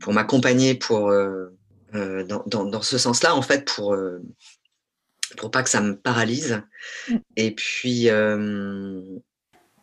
[0.00, 1.12] pour m'accompagner, pour
[1.92, 3.96] dans, dans, dans, ce sens-là, en fait, pour
[5.36, 6.62] pour pas que ça me paralyse.
[7.08, 7.16] Mmh.
[7.36, 8.08] Et puis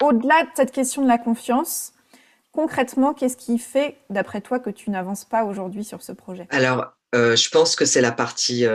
[0.02, 1.94] au-delà de cette question de la confiance,
[2.52, 6.48] concrètement, qu'est-ce qui fait, d'après toi, que tu n'avances pas aujourd'hui sur ce projet?
[6.52, 8.66] Alors, je pense que c'est la partie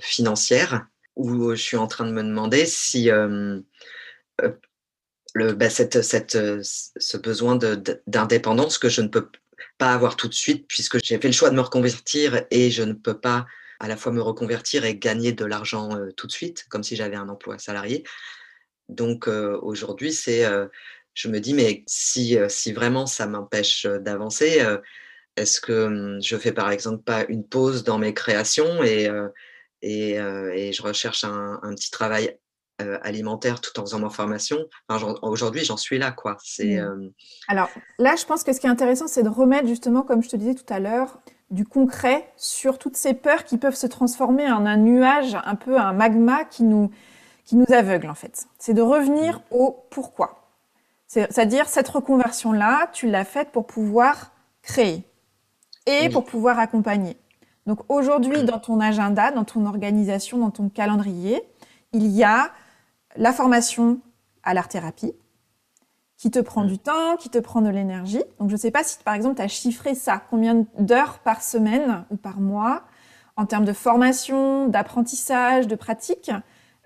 [0.00, 3.08] financière où je suis en train de me demander si
[5.34, 7.56] le, bah, cette, cette, ce besoin
[8.06, 9.28] d'indépendance que je ne peux
[9.78, 12.82] pas avoir tout de suite puisque j'ai fait le choix de me reconvertir et je
[12.82, 13.46] ne peux pas
[13.80, 17.16] à la fois me reconvertir et gagner de l'argent tout de suite, comme si j'avais
[17.16, 18.04] un emploi salarié.
[18.88, 20.44] Donc aujourd'hui, c'est,
[21.12, 24.64] je me dis, mais si, si vraiment ça m'empêche d'avancer,
[25.36, 29.10] est-ce que mmh, je fais par exemple pas une pause dans mes créations et,
[29.82, 30.14] et,
[30.72, 32.38] je recherche un petit travail
[33.02, 34.58] alimentaire tout en faisant ma formation.
[35.22, 36.36] Aujourd'hui, j'en suis là, quoi.
[36.42, 36.80] C'est.
[36.80, 37.12] Mmh.
[37.48, 40.28] Alors là, je pense que ce qui est intéressant, c'est de remettre justement, comme je
[40.28, 44.50] te disais tout à l'heure, du concret sur toutes ces peurs qui peuvent se transformer
[44.50, 46.90] en un nuage, un peu un magma qui nous
[47.44, 48.46] qui nous aveugle en fait.
[48.58, 49.42] C'est de revenir mmh.
[49.56, 50.40] au pourquoi.
[51.06, 54.32] C'est-à-dire cette reconversion là, tu l'as faite pour pouvoir
[54.62, 55.04] créer
[55.86, 57.16] et pour pouvoir accompagner.
[57.66, 61.42] Donc aujourd'hui, dans ton agenda, dans ton organisation, dans ton calendrier,
[61.92, 62.50] il y a
[63.16, 64.00] la formation
[64.42, 65.14] à l'art-thérapie,
[66.16, 68.22] qui te prend du temps, qui te prend de l'énergie.
[68.38, 71.42] Donc, je ne sais pas si, par exemple, tu as chiffré ça, combien d'heures par
[71.42, 72.84] semaine ou par mois,
[73.36, 76.30] en termes de formation, d'apprentissage, de pratique.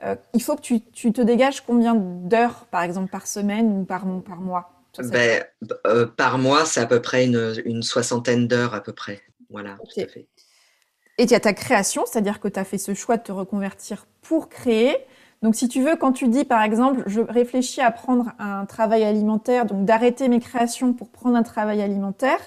[0.03, 0.81] Euh, il faut que tu,
[1.13, 4.73] te dégages combien d'heures, par exemple, par semaine ou par, par mois?
[4.99, 5.45] Ben,
[5.87, 9.21] euh, Par mois, c'est à peu près une, soixantaine d'heures, à peu près.
[9.51, 10.27] Voilà, tout à fait.
[11.19, 13.33] Et il y a ta création, c'est-à-dire que tu as fait ce choix de te
[13.33, 14.97] reconvertir pour créer.
[15.43, 19.05] Donc, si tu veux, quand tu dis, par exemple, je réfléchis à prendre un travail
[19.05, 22.41] alimentaire, donc d'arrêter mes créations pour prendre un travail alimentaire,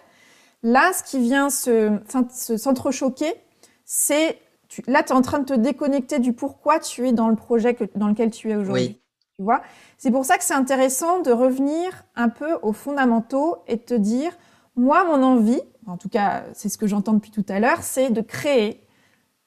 [0.62, 1.98] là, ce qui vient se,
[2.58, 3.34] s'entrechoquer,
[3.86, 4.38] c'est,
[4.88, 7.78] là, tu es en train de te déconnecter du pourquoi tu es dans le projet
[7.96, 9.00] dans lequel tu es aujourd'hui.
[9.38, 9.62] Tu vois?
[9.98, 13.94] C'est pour ça que c'est intéressant de revenir un peu aux fondamentaux et de te
[13.94, 14.38] dire,
[14.76, 18.10] moi, mon envie, en tout cas, c'est ce que j'entends depuis tout à l'heure, c'est
[18.10, 18.86] de créer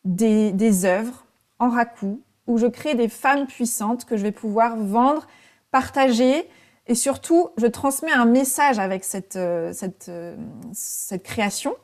[0.05, 1.27] des, des œuvres
[1.59, 5.27] en raku où je crée des femmes puissantes que je vais pouvoir vendre,
[5.71, 6.49] partager.
[6.87, 10.37] Et surtout, je transmets un message avec cette, euh, cette, euh,
[10.73, 11.75] cette création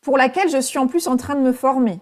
[0.00, 2.00] pour laquelle je suis en plus en train de me former.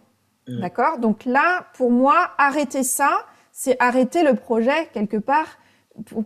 [0.48, 0.60] Mmh.
[0.60, 0.98] D'accord?
[0.98, 5.58] Donc là, pour moi, arrêter ça, c'est arrêter le projet quelque part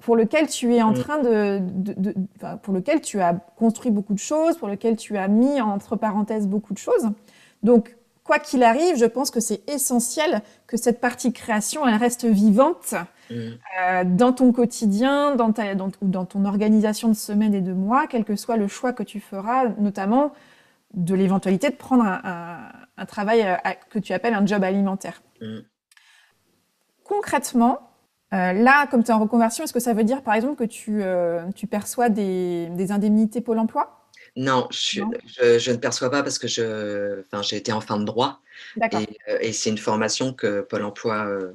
[0.00, 0.94] pour, lequel tu es en mmh.
[0.94, 2.14] train de, de,
[2.62, 6.46] pour lequel tu as construit beaucoup de choses, pour lequel tu as mis entre parenthèses
[6.46, 7.10] beaucoup de choses.
[7.64, 7.96] Donc
[8.26, 12.94] quoi qu'il arrive, je pense que c'est essentiel que cette partie création, elle reste vivante
[13.30, 13.34] mm.
[13.34, 18.06] euh, dans ton quotidien, dans, ta, dans, dans ton organisation de semaine et de mois,
[18.08, 20.32] quel que soit le choix que tu feras, notamment
[20.94, 23.56] de l'éventualité de prendre un, travail euh,
[23.90, 25.22] que tu appelles un job alimentaire.
[25.40, 25.58] Mm.
[27.04, 27.78] Concrètement,
[28.34, 30.64] euh, là, comme tu es en reconversion, est-ce que ça veut dire, par exemple, que
[30.64, 31.02] tu,
[31.54, 34.05] tu perçois des, des indemnités Pôle emploi?
[34.36, 38.40] Non, je, ne perçois pas parce que je, enfin, j'ai été en fin de droit
[38.76, 41.52] et, euh, et c'est une formation que Pôle Emploi euh,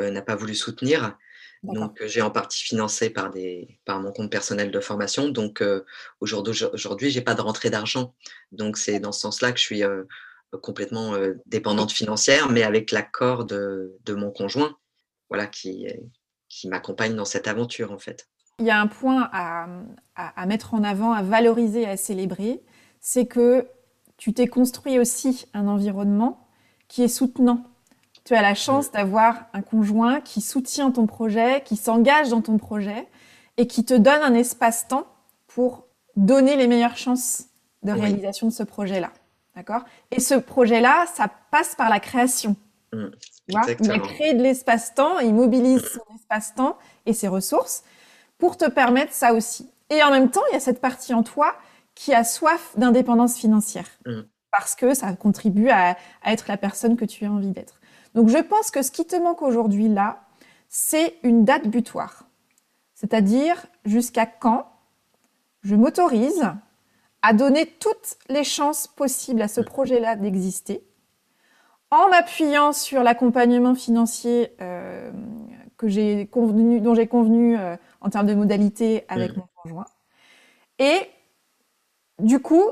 [0.00, 1.16] euh, n'a pas voulu soutenir.
[1.62, 5.28] Donc, j'ai en partie financé par, des, par mon compte personnel de formation.
[5.30, 5.64] Donc,
[6.20, 8.14] aujourd'hui, aujourd'hui, j'ai pas de rentrée d'argent.
[8.52, 9.82] Donc, c'est dans ce sens-là que je suis
[10.62, 14.76] complètement dépendante financière, mais avec l'accord de, de, mon conjoint,
[15.28, 15.88] voilà, qui,
[16.48, 18.28] qui m'accompagne dans cette aventure, en fait.
[18.58, 22.62] Il y a un point à, mettre en avant, à valoriser, à célébrer,
[23.00, 23.68] c'est que
[24.16, 26.48] tu t'es construit aussi un environnement
[26.88, 27.64] qui est soutenant.
[28.24, 32.56] Tu as la chance d'avoir un conjoint qui soutient ton projet, qui s'engage dans ton
[32.56, 33.06] projet
[33.56, 35.06] et qui te donne un espace-temps
[35.46, 37.44] pour donner les meilleures chances
[37.82, 39.12] de réalisation de ce projet-là.
[39.54, 39.82] D'accord?
[40.10, 42.56] Et ce projet-là, ça passe par la création.
[42.92, 43.06] Mmh,
[43.48, 43.56] il
[43.90, 47.84] a créé de l'espace-temps, il mobilise son espace-temps et ses ressources
[48.38, 49.70] pour te permettre ça aussi.
[49.90, 51.54] Et en même temps, il y a cette partie en toi
[51.94, 53.88] qui a soif d'indépendance financière.
[54.04, 54.20] Mm.
[54.50, 57.80] Parce que ça contribue à, être la personne que tu as envie d'être.
[58.14, 60.20] Donc je pense que ce qui te manque aujourd'hui là,
[60.68, 62.24] c'est une date butoir.
[62.94, 64.66] C'est-à-dire jusqu'à quand
[65.62, 66.50] je m'autorise
[67.22, 69.64] à donner toutes les chances possibles à ce mm.
[69.64, 70.86] projet-là d'exister,
[71.90, 75.10] en m'appuyant sur l'accompagnement financier euh,
[75.76, 79.40] que j'ai convenu, dont j'ai convenu euh, en termes de modalités avec mm.
[79.40, 79.86] mon conjoint.
[80.78, 80.98] Et
[82.20, 82.64] du coup,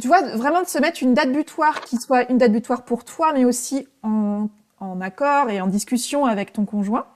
[0.00, 3.04] tu vois, vraiment de se mettre une date butoir qui soit une date butoir pour
[3.04, 7.06] toi, mais aussi en, en accord et en discussion avec ton conjoint,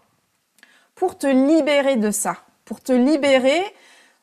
[0.95, 3.63] pour te libérer de ça, pour te libérer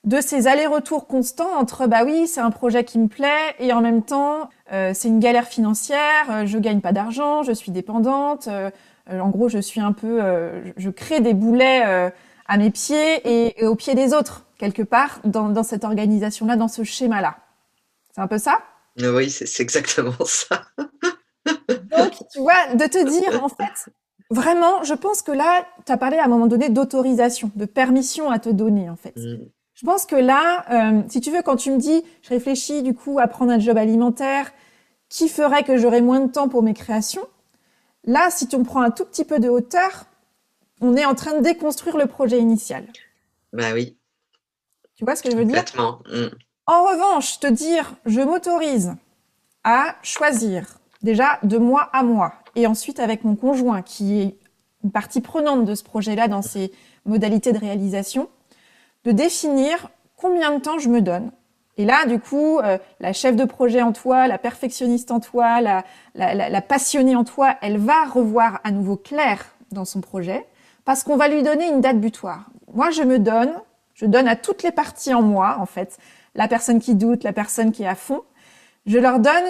[0.03, 3.81] de ces allers-retours constants entre bah oui c'est un projet qui me plaît et en
[3.81, 8.47] même temps euh, c'est une galère financière, euh, je gagne pas d'argent, je suis dépendante,
[8.47, 8.69] euh,
[9.09, 10.19] en gros je suis un peu,
[10.77, 12.11] je crée des boulets
[12.45, 16.83] à mes pieds et, aux pieds des autres, quelque part, dans, cette organisation-là, dans ce
[16.83, 17.37] schéma-là.
[18.13, 18.59] C'est un peu ça?
[18.99, 20.61] Oui, c'est exactement ça.
[21.45, 23.89] Donc, tu vois, de te dire, en fait,
[24.29, 28.29] vraiment, je pense que là, tu as parlé à un moment donné d'autorisation, de permission
[28.29, 29.15] à te donner, en fait.
[29.17, 29.45] Mmh.
[29.73, 32.93] Je pense que là, euh, si tu veux, quand tu me dis, je réfléchis du
[32.93, 34.53] coup à prendre un job alimentaire,
[35.09, 37.27] qui ferait que j'aurais moins de temps pour mes créations
[38.05, 40.05] Là, si tu me prends un tout petit peu de hauteur,
[40.81, 42.85] on est en train de déconstruire le projet initial.
[43.53, 43.97] Bah oui.
[44.95, 45.63] Tu vois ce que je veux dire?
[45.77, 46.27] Mmh.
[46.67, 48.95] En revanche, te dire, je m'autorise
[49.63, 54.37] à choisir déjà de moi à moi et ensuite avec mon conjoint qui est
[54.83, 56.71] une partie prenante de ce projet-là dans ses
[57.05, 58.29] modalités de réalisation,
[59.03, 61.31] de définir combien de temps je me donne.
[61.77, 65.59] Et là, du coup, euh, la chef de projet en toi, la perfectionniste en toi,
[65.59, 65.83] la,
[66.15, 70.45] la, passionnée en toi, elle va revoir à nouveau clair dans son projet
[70.85, 72.49] parce qu'on va lui donner une date butoir.
[72.73, 73.53] Moi, je me donne,
[73.93, 75.97] je donne à toutes les parties en moi, en fait,
[76.35, 78.21] la personne qui doute, la personne qui est à fond,
[78.85, 79.43] je leur donne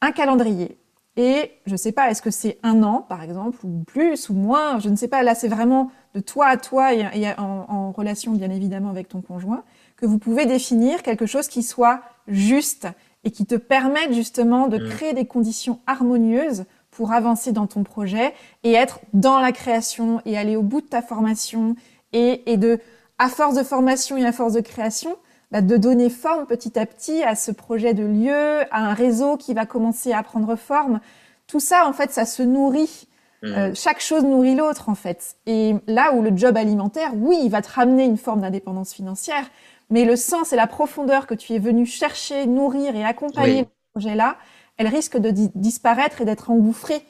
[0.00, 0.78] un calendrier.
[1.16, 4.34] Et je ne sais pas, est-ce que c'est un an, par exemple, ou plus, ou
[4.34, 5.22] moins, je ne sais pas.
[5.22, 7.04] Là, c'est vraiment de toi à toi et,
[7.36, 9.62] en, relation, bien évidemment, avec ton conjoint,
[9.96, 12.88] que vous pouvez définir quelque chose qui soit juste
[13.24, 14.88] et qui te permette justement de mmh.
[14.88, 16.64] créer des conditions harmonieuses
[17.02, 18.32] pour avancer dans ton projet
[18.62, 21.74] et être dans la création et aller au bout de ta formation
[22.12, 22.78] et, et de,
[23.18, 25.16] à force de formation et à force de création,
[25.50, 29.36] bah, de donner forme petit à petit à ce projet de lieu, à un réseau
[29.36, 31.00] qui va commencer à prendre forme.
[31.48, 33.08] Tout ça, en fait, ça se nourrit.
[33.42, 33.46] Mmh.
[33.48, 35.34] Euh, chaque chose nourrit l'autre, en fait.
[35.46, 39.50] Et là où le job alimentaire, oui, il va te ramener une forme d'indépendance financière,
[39.90, 43.66] mais le sens et la profondeur que tu es venu chercher, nourrir et accompagner le
[43.92, 44.36] projet-là,
[44.82, 47.04] elle risque de disparaître et d'être engouffrée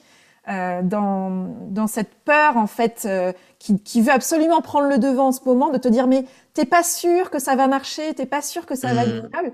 [0.47, 5.27] euh, dans, dans cette peur en fait euh, qui, qui, veut absolument prendre le devant
[5.27, 8.27] en ce moment, de te dire mais t'es pas sûr que ça va marcher, t'es
[8.27, 9.29] pas sûr que ça va être mmh.
[9.31, 9.53] viable.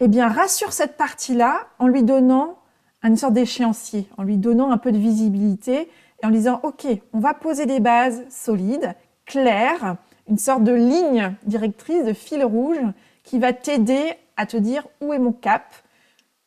[0.00, 2.56] Eh bien, rassure cette partie-là en lui donnant
[3.02, 5.90] une sorte d'échéancier, en lui donnant un peu de visibilité
[6.22, 8.94] et en lui disant ok, on va poser des bases solides,
[9.26, 9.96] claires,
[10.30, 12.80] une sorte de ligne directrice, de fil rouge
[13.22, 15.74] qui va t'aider à te dire où est mon cap,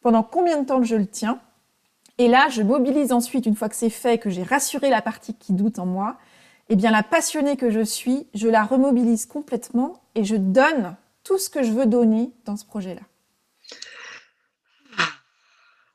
[0.02, 1.40] pendant combien de temps je le tiens
[2.20, 5.36] et là, je mobilise ensuite, une fois que c'est fait, que j'ai rassuré la partie
[5.36, 6.18] qui doute en moi,
[6.70, 11.38] eh bien la passionnée que je suis, je la remobilise complètement et je donne tout
[11.38, 13.02] ce que je veux donner dans ce projet-là.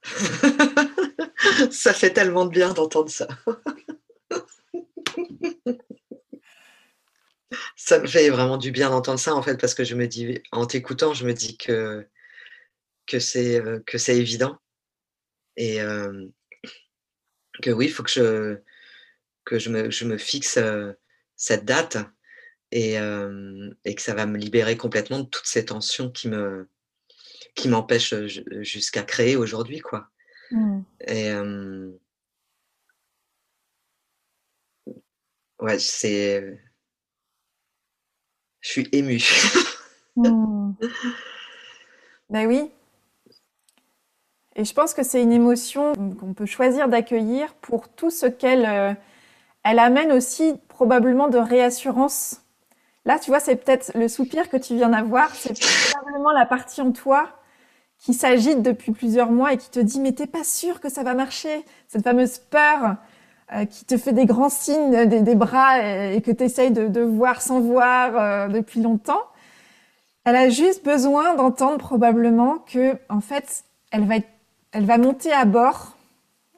[1.70, 3.26] ça fait tellement de bien d'entendre ça.
[7.76, 10.40] ça me fait vraiment du bien d'entendre ça en fait parce que je me dis
[10.52, 12.06] en t'écoutant je me dis que
[13.06, 14.58] que c'est euh, que c'est évident
[15.56, 15.78] et
[17.62, 18.58] que oui, il faut que je,
[19.44, 20.58] que je, me, je me fixe
[21.36, 21.98] cette date
[22.70, 26.70] et, et, que ça va me libérer complètement de toutes ces tensions qui me
[27.54, 28.14] qui m'empêchent
[28.62, 29.80] jusqu'à créer aujourd'hui.
[29.80, 30.08] quoi.
[30.50, 30.80] Mmh.
[31.06, 31.32] Et
[35.60, 36.60] ouais, c'est.
[38.60, 39.22] Je suis émue.
[40.16, 40.72] Mmh.
[42.30, 42.72] Ben oui,
[44.56, 48.66] et je pense que c'est une émotion qu'on peut choisir d'accueillir pour tout ce qu'elle
[48.66, 48.94] euh,
[49.64, 52.42] elle amène aussi probablement de réassurance.
[53.04, 55.58] Là, tu vois, c'est peut-être le soupir que tu viens d'avoir, c'est
[55.92, 57.28] probablement la partie en toi
[57.98, 61.04] qui s'agite depuis plusieurs mois et qui te dit mais t'es pas sûr que ça
[61.04, 61.64] va marcher.
[61.88, 62.96] Cette fameuse peur
[63.54, 67.42] euh, qui te fait des grands signes des, bras et, que tu essayes de, voir
[67.42, 69.22] sans voir euh, depuis longtemps.
[70.24, 74.31] Elle a juste besoin d'entendre probablement que en fait, elle va être
[74.72, 75.96] elle va monter à bord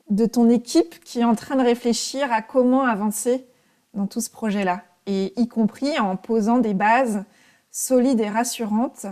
[0.08, 3.46] de ton équipe qui est en train de réfléchir à comment avancer
[3.92, 7.24] dans tout ce projet-là, et y compris en posant des bases
[7.70, 9.06] solides et rassurantes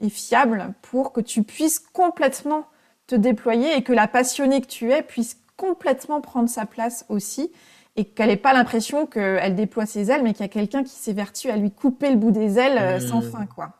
[0.00, 2.66] et fiables pour que tu puisses complètement
[3.06, 7.50] te déployer et que la passionnée que tu es puisse complètement prendre sa place aussi
[7.96, 10.94] et qu'elle n'ait pas l'impression qu'elle déploie ses ailes, mais qu'il y a quelqu'un qui
[10.94, 13.30] s'évertue à lui couper le bout des ailes euh, sans mmh.
[13.30, 13.77] fin, quoi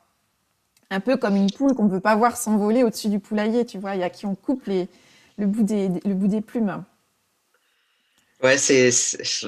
[0.91, 3.79] un peu comme une poule qu'on ne peut pas voir s'envoler au-dessus du poulailler, tu
[3.79, 3.95] vois.
[3.95, 4.87] Il y a qui on coupe le,
[5.39, 6.85] bout des, le plumes.
[8.43, 8.57] Ouais,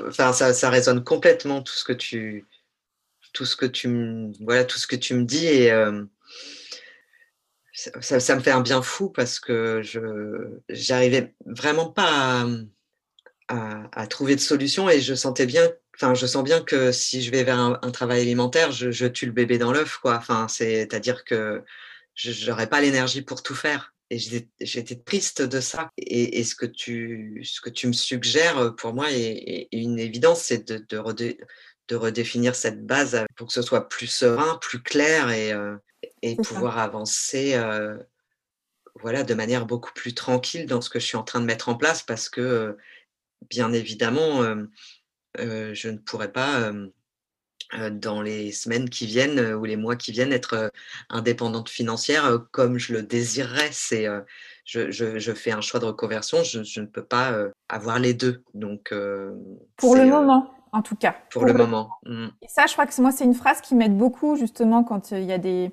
[0.07, 2.45] enfin, ça, résonne complètement tout ce que tu,
[3.32, 6.05] tout ce que tu, me, voilà, tout ce que tu me dis et euh,
[7.72, 12.45] ça, me fait un bien fou parce que je, j'arrivais vraiment pas
[13.49, 15.70] à, trouver de solution et je sentais bien
[16.01, 19.33] enfin, je sens bien que si je vais vers un, travail alimentaire, je, tue le
[19.33, 20.17] bébé dans l'œuf, quoi.
[20.17, 21.63] Enfin, c'est-à-dire que
[22.15, 23.95] je n'aurais pas l'énergie pour tout faire.
[24.09, 24.19] Et
[24.61, 25.91] j'étais triste de ça.
[25.99, 30.67] Et, ce, que tu, ce que tu me suggères, pour moi, est, une évidence, c'est
[30.69, 35.77] de, de, redéfinir cette base pour que ce soit plus serein, plus clair et, euh,
[36.23, 37.55] et pouvoir avancer.
[37.55, 37.97] Euh,
[38.97, 41.69] voilà, de manière beaucoup plus tranquille dans ce que je suis en train de mettre
[41.69, 42.77] en place parce que,
[43.49, 44.45] bien évidemment,
[45.39, 46.72] je ne pourrais pas,
[47.93, 50.72] dans les semaines qui viennent ou les mois qui viennent être
[51.09, 53.70] indépendante financière comme je le désirerais.
[53.70, 54.07] C'est,
[54.64, 57.37] je, je, fais un choix de reconversion, je, je ne peux pas
[57.68, 58.43] avoir les deux.
[58.55, 58.93] Donc,
[59.76, 61.14] pour le moment, en tout cas.
[61.31, 61.91] Pour, le, moment.
[62.05, 62.26] Mmh.
[62.43, 65.24] Et ça, je crois que moi, c'est une phrase qui m'aide beaucoup justement quand il
[65.24, 65.72] y a des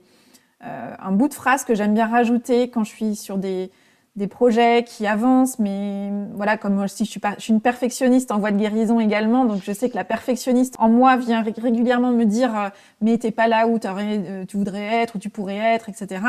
[0.63, 3.71] euh, un bout de phrase que j'aime bien rajouter quand je suis sur des,
[4.17, 8.51] des projets qui avancent, mais voilà, comme moi, si je suis, une perfectionniste en voie
[8.51, 12.57] de guérison également, donc je sais que la perfectionniste en moi vient régulièrement me dire
[12.57, 16.21] euh, mais t'es pas là où euh, tu voudrais être, où tu pourrais être, etc.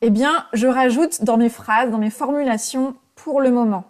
[0.00, 3.84] Eh bien, je rajoute dans mes phrases, dans mes formulations pour le moment.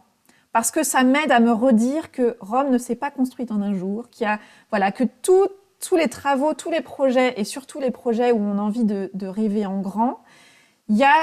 [0.52, 3.74] Parce que ça m'aide à me redire que Rome ne s'est pas construite en un
[3.74, 7.90] jour, qu'il y a, voilà, que tous les travaux, tous les projets, et surtout les
[7.90, 10.20] projets où on a envie de, rêver en grand,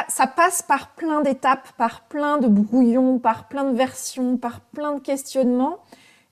[0.07, 4.93] ça passe par plein d'étapes, par plein de brouillons, par plein de versions, par plein
[4.93, 5.80] de questionnements.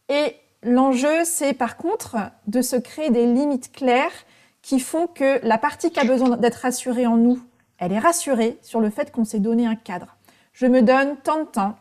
[0.10, 2.18] Et l'enjeu, c'est par contre
[2.48, 4.12] de se créer des limites claires
[4.62, 7.42] qui font que la partie qui a besoin d'être rassurée en nous,
[7.78, 10.16] elle est rassurée sur le fait qu'on s'est donné un cadre.
[10.54, 11.76] Je me donne tant de temps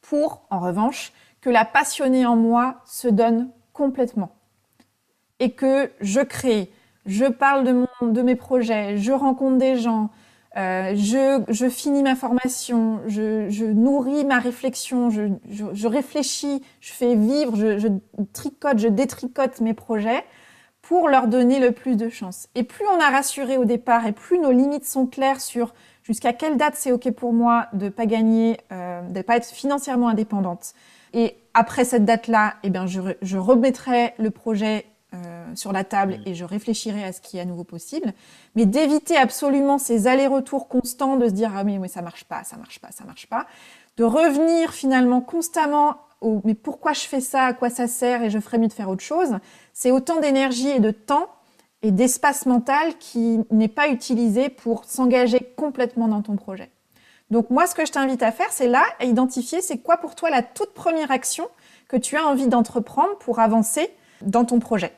[0.00, 4.30] pour, en revanche, que la passionnée en moi se donne complètement
[5.40, 6.70] et que je crée,
[7.06, 10.10] je parle de, mon, de mes projets, je rencontre des gens,
[10.58, 17.88] euh, je, finis ma formation, je, nourris ma réflexion, je, réfléchis, je fais vivre, je,
[18.32, 20.24] tricote, je détricote mes projets
[20.82, 22.48] pour leur donner le plus de chance.
[22.56, 26.32] Et plus on a rassuré au départ et plus nos limites sont claires sur jusqu'à
[26.32, 30.72] quelle date c'est OK pour moi de pas gagner, euh, de pas être financièrement indépendante.
[31.12, 36.22] Et après cette date-là, eh bien, je remettrai le projet euh, sur la table mm.
[36.28, 38.12] et je réfléchirai à ce qui est à nouveau possible.
[38.56, 42.44] Mais d'éviter absolument ces allers-retours constants de se dire ah mais, mais ça marche pas,
[42.44, 43.46] ça marche pas, ça marche pas.
[43.96, 48.28] De revenir finalement constamment au mais pourquoi je fais ça, à quoi ça sert et
[48.28, 49.38] je ferais mieux de faire autre chose.
[49.72, 51.28] C'est autant d'énergie et de temps
[51.80, 56.70] et d'espace mental qui n'est pas utilisé pour s'engager complètement dans ton projet.
[57.30, 60.14] Donc moi, ce que je t'invite à faire, c'est là, à identifier c'est quoi pour
[60.14, 61.48] toi la toute première action
[61.88, 63.90] que tu as envie d'entreprendre pour avancer
[64.20, 64.92] dans ton projet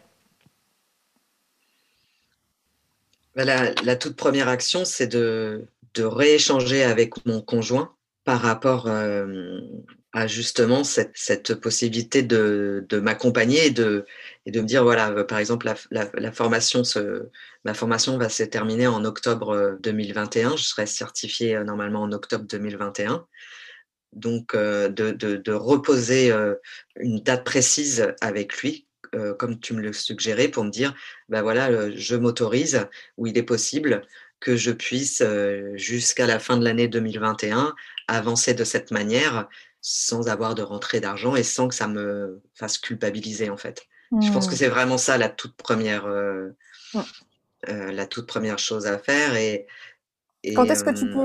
[3.37, 5.67] bah, la, toute première action, c'est de,
[5.99, 9.61] rééchanger avec mon conjoint par rapport euh,
[10.13, 14.05] à justement cette, possibilité de, m'accompagner et de,
[14.47, 20.57] me dire, voilà, euh, par exemple, ma formation va se terminer en octobre 2021.
[20.57, 23.27] Je serai certifiée euh, normalement en octobre 2021
[24.13, 26.33] donc de, reposer
[26.97, 30.95] une date précise avec lui euh, comme tu me le suggérais, pour me dire,
[31.29, 32.87] ben voilà, euh, je m'autorise,
[33.17, 34.03] ou il est possible
[34.39, 37.75] que je puisse, euh, jusqu'à la fin de l'année 2021,
[38.07, 39.49] avancer de cette manière
[39.81, 43.87] sans avoir de rentrée d'argent et sans que ça me fasse culpabiliser, en fait.
[44.21, 44.57] Je pense que mmh.
[44.57, 46.09] c'est vraiment ça la toute première,
[47.67, 49.37] la toute première chose à faire.
[49.37, 49.67] Et,
[50.57, 51.25] Quand est-ce que tu peux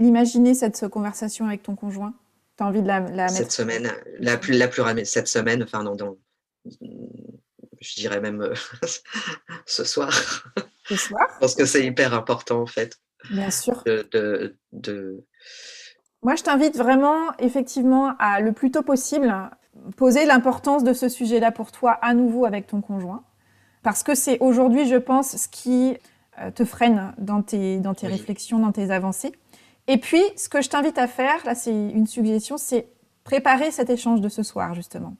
[0.00, 2.14] l'imaginer, cette conversation avec ton conjoint?
[2.60, 5.82] As envie de la, la mettre Cette semaine, la plus, la plus cette semaine, enfin,
[5.82, 6.16] non, non
[6.64, 8.54] je dirais même euh,
[9.66, 10.12] ce soir.
[10.84, 12.98] Ce soir Parce que c'est hyper important en fait.
[13.30, 13.82] Bien sûr.
[13.84, 15.24] De, de,
[16.22, 19.32] Moi, je t'invite vraiment, effectivement, à le plus tôt possible
[19.96, 23.22] poser l'importance de ce sujet-là pour toi à nouveau avec ton conjoint.
[23.82, 25.96] Parce que c'est aujourd'hui, je pense, ce qui
[26.40, 29.32] euh, te freine dans tes, dans tes réflexions, dans tes avancées.
[29.88, 32.88] Et puis, ce que je t'invite à faire, là, c'est une suggestion, c'est
[33.24, 35.16] préparer cet échange de ce soir, justement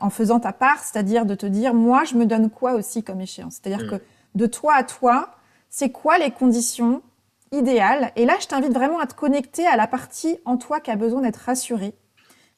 [0.00, 3.20] en faisant ta part, c'est-à-dire de te dire, moi, je me donne quoi aussi comme
[3.20, 3.60] échéance?
[3.62, 3.90] C'est-à-dire mm.
[3.90, 4.02] que
[4.34, 5.30] de toi à toi,
[5.68, 7.02] c'est quoi les conditions
[7.50, 8.12] idéales?
[8.16, 10.96] Et là, je t'invite vraiment à te connecter à la partie en toi qui a
[10.96, 11.94] besoin d'être rassurée,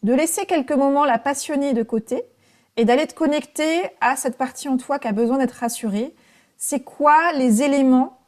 [0.03, 2.23] de laisser quelques moments la passionner de côté
[2.77, 6.15] et d'aller te connecter à cette partie en toi qui a besoin d'être rassurée.
[6.57, 8.19] C'est quoi les éléments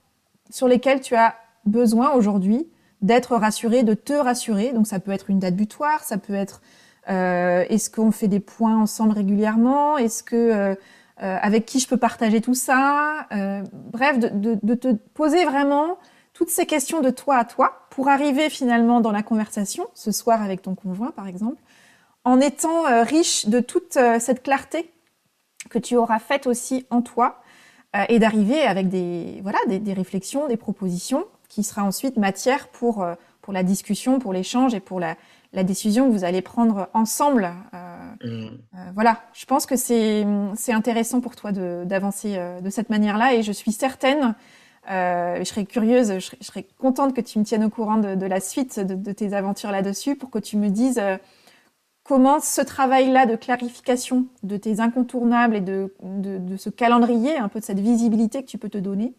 [0.50, 2.68] sur lesquels tu as besoin aujourd'hui
[3.02, 4.72] d'être rassuré, de te rassurer?
[4.72, 6.60] Donc ça peut être une date butoir, ça peut être
[7.08, 9.98] est-ce qu'on fait des points ensemble régulièrement?
[9.98, 10.74] Est-ce que euh,
[11.22, 13.26] euh, avec qui je peux partager tout ça?
[13.92, 15.98] Bref, de, te poser vraiment
[16.32, 20.42] toutes ces questions de toi à toi pour arriver finalement dans la conversation ce soir
[20.42, 21.62] avec ton conjoint, par exemple,
[22.24, 24.90] en étant riche de toute cette clarté
[25.70, 27.40] que tu auras faite aussi en toi
[28.08, 33.06] et d'arriver avec des voilà des, réflexions, des propositions qui sera ensuite matière pour
[33.40, 35.16] pour la discussion, pour l'échange et pour la,
[35.52, 37.50] la décision que vous allez prendre ensemble.
[37.74, 38.58] Euh, mm.
[38.74, 40.24] euh, voilà, je pense que c'est
[40.68, 44.34] intéressant pour toi d'avancer euh, de, cette manière-là et je suis certaine
[44.88, 48.78] je serais curieuse, je serais, contente que tu me tiennes au courant de, la suite
[48.78, 51.02] de, tes aventures là-dessus pour que tu me dises
[52.04, 55.90] comment ce travail-là de clarification de tes incontournables et de,
[56.56, 59.14] ce calendrier, un peu de cette visibilité que tu peux te donner,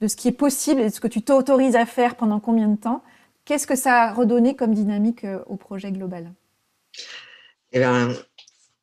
[0.00, 2.68] de ce qui est possible et de ce que tu t'autorises à faire pendant combien
[2.68, 3.02] de temps,
[3.50, 6.32] qu'est-ce que ça a redonné comme dynamique au projet global?
[7.72, 8.14] Eh bien,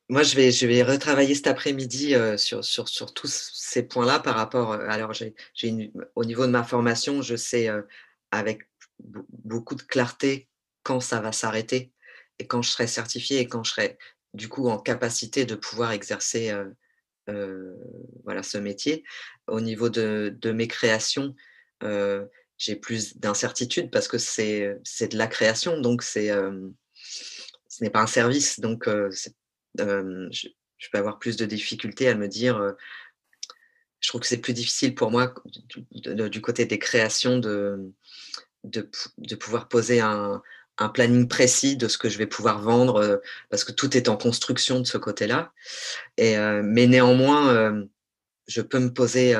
[0.09, 4.19] moi, je vais, je vais retravailler cet après-midi euh, sur, sur, sur, tous ces points-là
[4.19, 4.73] par rapport.
[4.73, 5.33] Euh, alors, j'ai,
[6.15, 7.81] au niveau de ma formation, je sais euh,
[8.31, 8.67] avec
[8.99, 10.49] beaucoup de clarté
[10.83, 11.93] quand ça va s'arrêter
[12.37, 13.97] et quand je serai certifié et quand je serai
[14.33, 16.53] du coup en capacité de pouvoir exercer
[18.25, 19.05] voilà, ce métier.
[19.47, 21.35] Au niveau de, de mes créations,
[22.57, 28.07] j'ai plus d'incertitude parce que c'est, de la création, donc c'est ce n'est pas un
[28.07, 29.29] service, donc je,
[29.75, 32.75] peux avoir plus de difficultés à me dire.
[33.99, 35.33] je trouve que c'est plus difficile pour moi
[35.91, 37.91] du, côté des créations de,
[38.63, 40.41] de, pouvoir poser un,
[40.93, 44.79] planning précis de ce que je vais pouvoir vendre parce que tout est en construction
[44.79, 45.53] de ce côté-là.
[46.17, 47.85] Mais néanmoins,
[48.47, 49.35] je peux me poser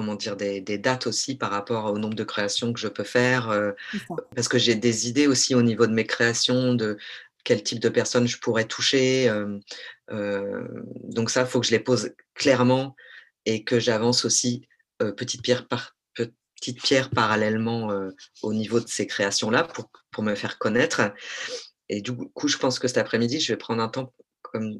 [0.00, 3.04] comment dire, des, des, dates aussi par rapport au nombre de créations que je peux
[3.04, 3.74] faire,
[4.34, 6.96] parce que j'ai des idées aussi au niveau de mes créations, de,
[7.44, 9.30] quel type de personnes je pourrais toucher.
[10.08, 12.96] donc ça, il faut que je les pose clairement
[13.44, 14.66] et que j'avance aussi
[14.98, 17.90] petite pierre par petite pierre parallèlement
[18.42, 21.12] au niveau de ces créations-là pour, pour me faire connaître.
[21.90, 24.78] Et du coup, je pense que cet après-midi, je vais prendre un temps, comme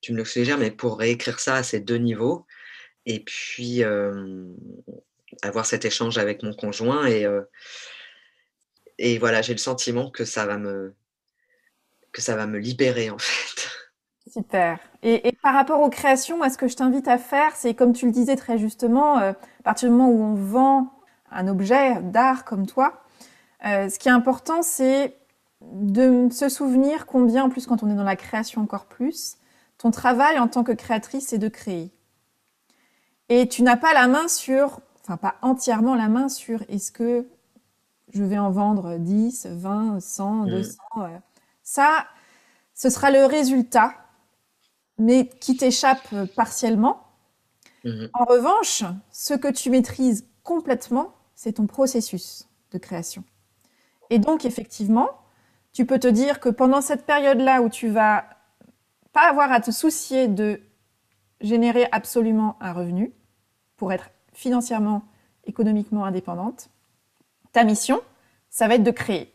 [0.00, 2.46] tu me le suggères, mais pour réécrire ça à ces deux niveaux.
[3.06, 3.82] Et puis,
[5.42, 7.06] avoir cet échange avec mon conjoint.
[8.98, 10.94] Et, voilà, j'ai le sentiment que ça va me,
[12.58, 13.68] libérer en fait.
[14.30, 14.78] Super.
[15.02, 18.06] Et, par rapport aux créations, moi, ce que je t'invite à faire, c'est comme tu
[18.06, 19.34] le disais très justement, à
[19.64, 20.92] partir du moment où on vend
[21.30, 23.02] un objet d'art comme toi,
[23.62, 25.16] ce qui est important, c'est
[25.60, 29.36] de se souvenir combien, en plus quand on est dans la création encore plus,
[29.78, 31.90] ton travail en tant que créatrice, c'est de créer.
[33.30, 37.28] Et tu n'as pas la main sur, enfin pas entièrement la main sur est-ce que
[38.12, 40.78] je vais en vendre 10, 20, 100, 200.
[41.62, 42.06] Ça,
[42.74, 43.94] ce sera le résultat,
[44.98, 47.06] mais qui t'échappe partiellement.
[47.84, 48.10] Mhm.
[48.14, 53.22] En revanche, ce que tu maîtrises complètement, c'est ton processus de création.
[54.10, 55.08] Et donc, effectivement,
[55.72, 58.24] tu peux te dire que pendant cette période-là où tu vas
[59.12, 60.60] pas avoir à te soucier de
[61.40, 63.14] générer absolument un revenu
[63.80, 65.04] pour être financièrement,
[65.46, 66.68] économiquement indépendante,
[67.52, 68.02] ta mission,
[68.50, 69.32] ça va être de créer,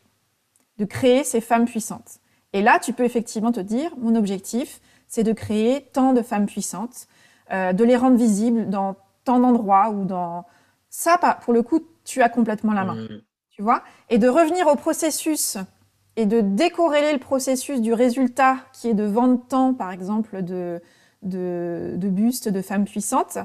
[0.77, 2.19] de créer ces femmes puissantes.
[2.53, 6.45] Et là, tu peux effectivement te dire, mon objectif, c'est de créer tant de femmes
[6.45, 7.07] puissantes,
[7.51, 10.45] euh, de les rendre visibles dans tant d'endroits ou dans...
[10.91, 13.01] Ça, pour le coup, tu as complètement la main.
[13.01, 13.21] Mmh.
[13.49, 13.81] Tu vois?
[14.11, 15.57] Et de revenir au processus
[16.17, 20.83] et de décorréler le processus du résultat qui est de vendre tant, par exemple, de,
[21.23, 23.39] de, de bustes de femmes puissantes,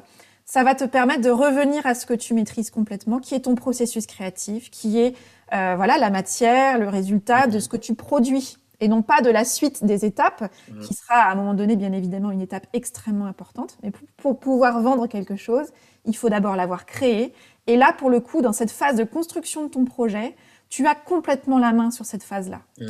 [0.51, 3.55] ça va te permettre de revenir à ce que tu maîtrises complètement, qui est ton
[3.55, 5.15] processus créatif, qui est
[5.53, 9.31] euh, voilà la matière, le résultat de ce que tu produis et non pas de
[9.31, 10.81] la suite des étapes, mmh.
[10.81, 13.79] qui sera à un moment donné bien évidemment une étape extrêmement importante.
[13.85, 15.69] Mais pour, pouvoir vendre quelque chose,
[16.05, 17.33] il faut d'abord l'avoir créé.
[17.69, 20.35] Et là, pour le coup, dans cette phase de construction de ton projet,
[20.69, 22.63] tu as complètement la main sur cette phase-là.
[22.81, 22.87] Mmh.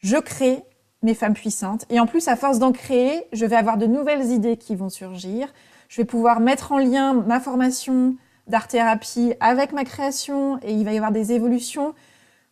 [0.00, 0.62] Je crée
[1.00, 1.86] mes femmes puissantes.
[1.88, 4.90] Et en plus, à force d'en créer, je vais avoir de nouvelles idées qui vont
[4.90, 5.48] surgir.
[5.94, 8.16] Je vais pouvoir mettre en lien ma formation
[8.48, 11.94] d'art-thérapie avec ma création et il va y avoir des évolutions.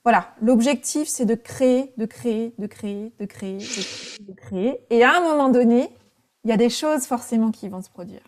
[0.05, 4.87] Voilà, l'objectif, c'est de créer, de créer, de créer, de créer, de créer, de créer.
[4.91, 5.91] Et à un moment donné,
[6.45, 8.23] il y a des choses forcément qui vont se produire.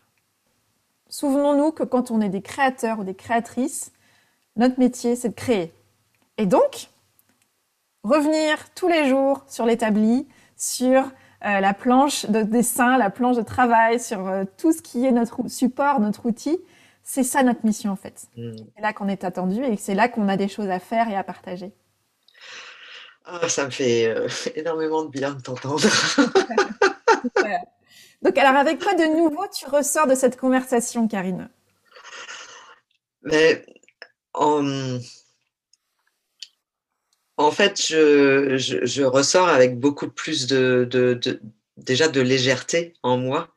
[1.08, 3.92] Souvenons-nous que quand on est des créateurs ou des créatrices,
[4.56, 5.72] notre métier, c'est de créer.
[6.38, 6.88] Et donc,
[8.02, 11.04] revenir tous les jours sur l'établi, sur
[11.44, 15.12] euh, la planche de dessin, la planche de travail, sur euh, tout ce qui est
[15.12, 16.58] notre support, notre outil,
[17.02, 18.26] c'est ça notre mission en fait.
[18.36, 18.56] Mm.
[18.74, 21.16] C'est là qu'on est attendu et c'est là qu'on a des choses à faire et
[21.16, 21.72] à partager.
[23.26, 25.82] Ah, ça me fait euh, énormément de bien de t'entendre.
[28.22, 31.50] Donc alors avec quoi de nouveau tu ressors de cette conversation, Karine?
[33.22, 33.66] Mais
[34.32, 34.98] en,
[37.50, 41.18] fait, je, ressors avec beaucoup plus de,
[41.76, 43.54] déjà de légèreté en moi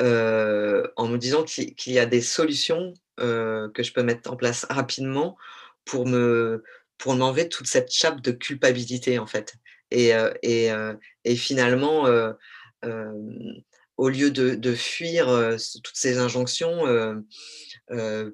[0.00, 4.36] euh, en me disant qu'il y a des solutions euh, que je peux mettre en
[4.36, 5.36] place rapidement
[5.84, 6.62] pour me
[6.98, 9.54] pour m'enlever toute cette chape de culpabilité en fait.
[9.90, 10.94] Et, euh,
[11.36, 12.06] finalement
[13.96, 15.26] au lieu de, fuir
[15.82, 17.24] toutes ces injonctions,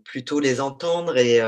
[0.05, 1.40] plutôt les entendre et,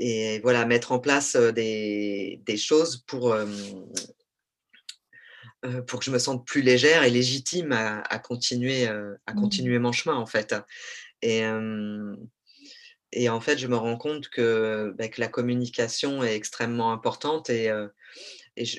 [0.00, 3.36] et voilà, mettre en place des, choses pour,
[5.86, 9.40] pour que je me sente plus légère et légitime à, continuer, à mmh.
[9.40, 10.54] continuer mon chemin en fait.
[11.22, 11.42] Et,
[13.12, 17.50] et en fait, je me rends compte que, bah, que la communication est extrêmement importante
[17.50, 17.70] et,
[18.56, 18.78] et je,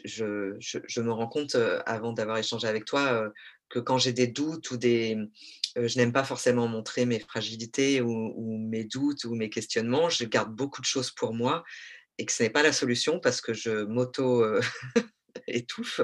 [0.59, 1.55] je, je, me rends compte,
[1.85, 3.31] avant d'avoir échangé avec toi,
[3.71, 5.17] que quand j'ai des doutes ou des...
[5.75, 10.53] je n'aime pas forcément montrer mes fragilités ou, mes doutes ou mes questionnements, je garde
[10.53, 11.63] beaucoup de choses pour moi
[12.17, 14.45] et que ce n'est pas la solution parce que je m'auto...
[15.47, 16.01] étouffe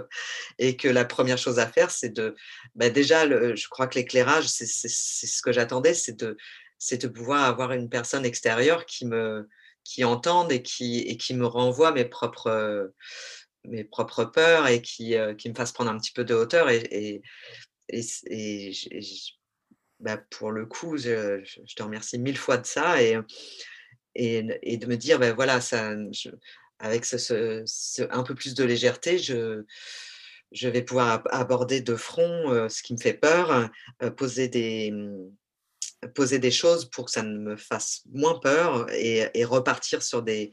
[0.58, 2.34] et que la première chose à faire c'est de
[2.76, 6.38] bah déjà je crois que l'éclairage c'est ce que j'attendais c'est de
[6.92, 9.48] de pouvoir avoir une personne extérieure qui me
[9.84, 12.92] qui entende et qui et qui me renvoie mes propres
[13.68, 16.70] mes propres peurs et qui, qui me fasse prendre un petit peu de hauteur.
[16.70, 17.22] Et,
[17.90, 18.72] et, et,
[20.00, 21.44] bah, pour le coup, je,
[21.76, 23.18] te remercie mille fois de ça et,
[24.16, 25.94] et, de me dire, ben voilà, ça,
[26.80, 27.06] avec
[28.10, 29.64] un peu plus de légèreté, je,
[30.52, 33.70] je vais pouvoir aborder de front ce qui me fait peur,
[34.16, 35.32] poser des mmh,
[36.14, 40.22] poser des choses pour que ça ne me fasse moins peur et, et repartir sur
[40.22, 40.52] des,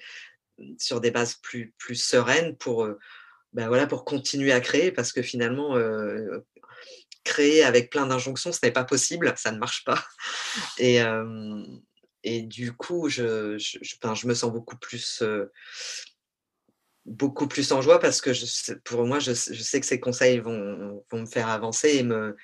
[0.78, 2.88] sur des bases plus, plus sereines pour,
[3.52, 5.76] ben voilà, pour continuer à créer parce que finalement,
[7.24, 10.04] créer avec plein d'injonctions, ce n'est pas possible, ça ne marche pas.
[10.78, 11.00] Et,
[12.26, 15.22] et du coup, je, je, je, me sens beaucoup plus,
[17.04, 18.30] beaucoup plus en joie parce que
[18.84, 22.34] pour moi, je, sais que ces conseils vont, vont me faire avancer et me,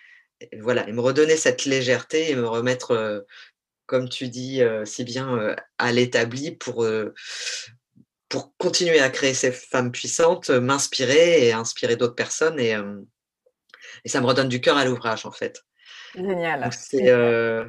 [0.60, 3.24] voilà, et me redonner cette légèreté et me remettre,
[3.86, 6.84] comme tu dis si bien, à l'établi pour,
[8.30, 12.58] pour continuer à créer ces femmes puissantes, m'inspirer et inspirer d'autres personnes.
[12.58, 13.00] Et, euh,
[14.04, 15.64] et, ça me redonne du cœur à l'ouvrage, en fait.
[16.14, 16.68] Génial.
[16.72, 17.08] C'est.
[17.08, 17.64] Euh...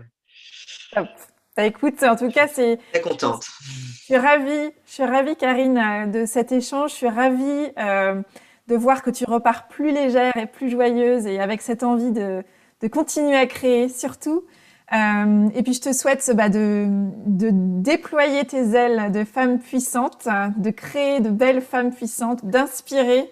[1.57, 2.79] Bah, écoute, en tout cas, c'est.
[2.93, 3.45] Très contente.
[3.61, 6.91] Je suis ravie, je suis ravie, Karine, euh, de cet échange.
[6.91, 8.21] Je suis ravie euh,
[8.67, 12.43] de voir que tu repars plus légère et plus joyeuse et avec cette envie de,
[12.81, 14.45] de continuer à créer, surtout.
[14.93, 16.85] Euh, et puis je te souhaite bah, de,
[17.25, 20.27] de, déployer tes ailes de femme puissante,
[20.57, 23.31] de créer de belles femmes puissantes, d'inspirer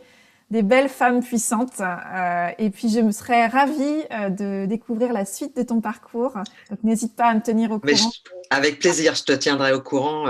[0.49, 1.79] des belles femmes puissantes.
[1.81, 6.33] Euh, et puis je me serais ravie euh, de découvrir la suite de ton parcours.
[6.69, 8.11] Donc n'hésite pas à me tenir au courant.
[8.49, 10.25] avec plaisir, je te tiendrai au courant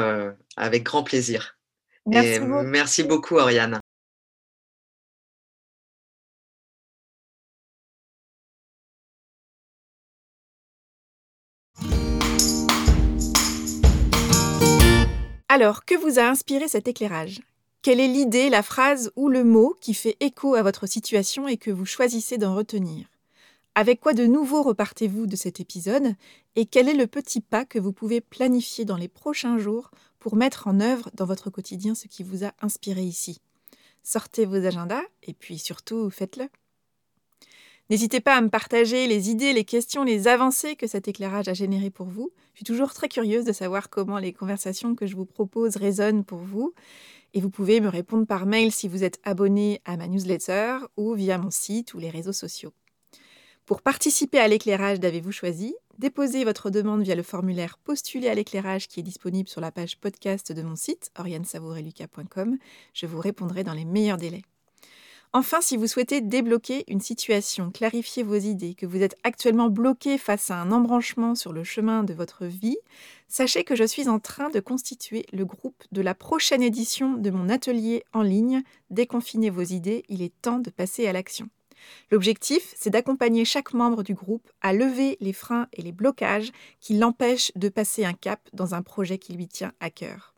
[0.57, 1.57] avec grand plaisir.
[2.05, 2.63] Merci beaucoup.
[2.63, 3.79] merci beaucoup, Oriane.
[15.51, 17.41] Alors, que vous a inspiré cet éclairage?
[17.81, 21.55] Quelle est l'idée, la phrase ou le mot qui fait écho à votre situation et
[21.55, 23.07] que vous choisissez d'en retenir?
[23.73, 26.13] Avec quoi de nouveau repartez-vous de cet épisode
[26.57, 30.35] Et quel est le petit pas que vous pouvez planifier dans les prochains jours pour
[30.35, 33.39] mettre en œuvre dans votre quotidien ce qui vous a inspiré ici?
[34.03, 36.49] Sortez vos agendas et puis surtout faites-le.
[37.89, 41.53] N'hésitez pas à me partager les idées, les questions, les avancées que cet éclairage a
[41.53, 42.29] générées pour vous.
[42.53, 46.25] Je suis toujours très curieuse de savoir comment les conversations que je vous propose résonnent
[46.25, 46.73] pour vous.
[47.33, 51.13] Et vous pouvez me répondre par mail si vous êtes abonné à ma newsletter ou
[51.13, 52.73] via mon site ou les réseaux sociaux.
[53.65, 58.87] Pour participer à l'éclairage d'Avez-vous choisi, déposez votre demande via le formulaire Postuler à l'éclairage
[58.87, 62.57] qui est disponible sur la page podcast de mon site, oriansavoureluca.com.
[62.93, 64.41] Je vous répondrai dans les meilleurs délais.
[65.31, 70.17] Enfin, si vous souhaitez débloquer une situation, clarifier vos idées, que vous êtes actuellement bloqué
[70.17, 72.79] face à un embranchement sur le chemin de votre vie,
[73.27, 77.29] sachez que je suis en train de constituer le groupe de la prochaine édition de
[77.29, 81.47] mon atelier en ligne Déconfinez vos idées, il est temps de passer à l'action.
[82.09, 86.95] L'objectif, c'est d'accompagner chaque membre du groupe à lever les freins et les blocages qui
[86.95, 90.33] l'empêchent de passer un cap dans un projet qui lui tient à cœur.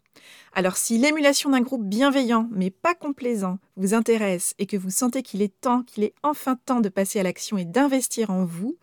[0.54, 5.24] Alors si l'émulation d'un groupe bienveillant mais pas complaisant vous intéresse et que vous sentez
[5.24, 8.78] qu'il est temps, qu'il est enfin temps de passer à l'action et d'investir en vous,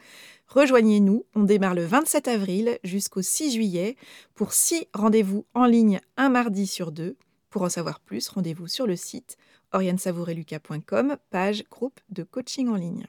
[0.48, 1.24] rejoignez-nous.
[1.34, 3.96] On démarre le 27 avril jusqu'au 6 juillet
[4.34, 7.16] pour six rendez-vous en ligne un mardi sur deux.
[7.50, 9.36] Pour en savoir plus, rendez-vous sur le site
[9.72, 13.06] oriansavoureluca.com, page groupe de coaching en ligne.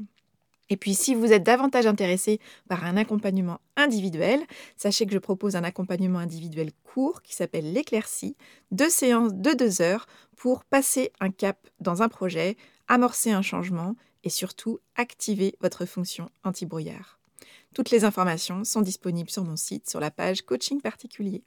[0.69, 4.41] Et puis, si vous êtes davantage intéressé par un accompagnement individuel,
[4.77, 8.35] sachez que je propose un accompagnement individuel court qui s'appelle l'éclaircie,
[8.71, 10.05] deux séances de deux heures
[10.35, 12.55] pour passer un cap dans un projet,
[12.87, 17.19] amorcer un changement et surtout activer votre fonction anti-brouillard.
[17.73, 21.43] Toutes les informations sont disponibles sur mon site sur la page coaching particulier.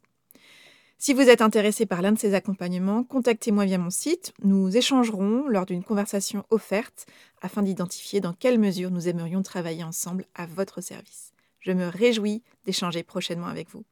[1.05, 4.33] Si vous êtes intéressé par l'un de ces accompagnements, contactez-moi via mon site.
[4.45, 7.07] Nous échangerons lors d'une conversation offerte
[7.41, 11.33] afin d'identifier dans quelle mesure nous aimerions travailler ensemble à votre service.
[11.59, 13.83] Je me réjouis d'échanger prochainement avec vous.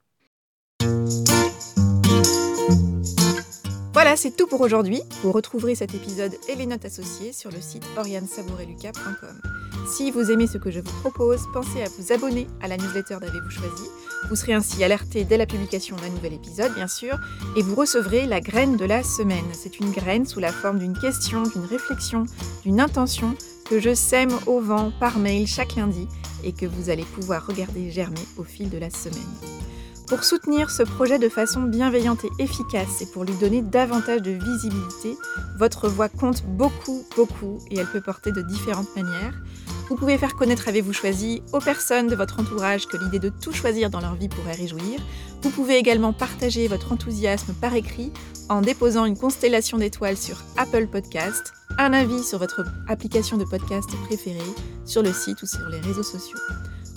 [4.03, 5.03] Voilà, c'est tout pour aujourd'hui.
[5.23, 9.43] Vous retrouverez cet épisode et les notes associées sur le site oriansaboureluca.com.
[9.87, 13.19] Si vous aimez ce que je vous propose, pensez à vous abonner à la newsletter
[13.21, 13.85] d'Avez-vous choisi.
[14.31, 17.19] Vous serez ainsi alerté dès la publication d'un nouvel épisode, bien sûr,
[17.59, 19.45] et vous recevrez la graine de la semaine.
[19.53, 22.25] C'est une graine sous la forme d'une question, d'une réflexion,
[22.65, 23.35] d'une intention
[23.69, 26.09] que je sème au vent par mail chaque lundi
[26.43, 29.70] et que vous allez pouvoir regarder germer au fil de la semaine.
[30.11, 34.33] Pour soutenir ce projet de façon bienveillante et efficace et pour lui donner davantage de
[34.33, 35.17] visibilité,
[35.57, 39.41] votre voix compte beaucoup, beaucoup et elle peut porter de différentes manières.
[39.89, 43.53] Vous pouvez faire connaître Avez-vous choisi aux personnes de votre entourage que l'idée de tout
[43.53, 44.99] choisir dans leur vie pourrait réjouir.
[45.43, 48.13] Vous pouvez également partager votre enthousiasme par écrit
[48.49, 53.89] en déposant une constellation d'étoiles sur Apple Podcast, un avis sur votre application de podcast
[54.07, 54.41] préférée,
[54.85, 56.39] sur le site ou sur les réseaux sociaux.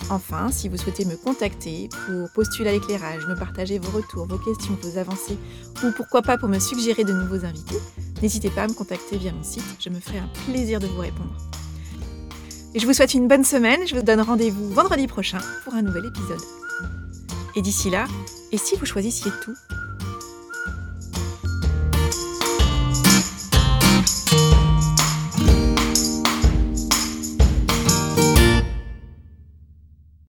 [0.10, 4.38] Enfin, si vous souhaitez me contacter pour postuler à l'éclairage, me partager vos retours, vos
[4.38, 5.38] questions, vos avancées,
[5.84, 7.80] ou pourquoi pas pour me suggérer de nouveaux invités,
[8.22, 11.00] n'hésitez pas à me contacter via mon site, je me ferai un plaisir de vous
[11.00, 11.36] répondre.
[12.76, 15.82] Et je vous souhaite une bonne semaine, je vous donne rendez-vous vendredi prochain pour un
[15.82, 16.42] nouvel épisode.
[17.56, 18.06] Et d'ici là,
[18.52, 19.56] et si vous choisissiez tout?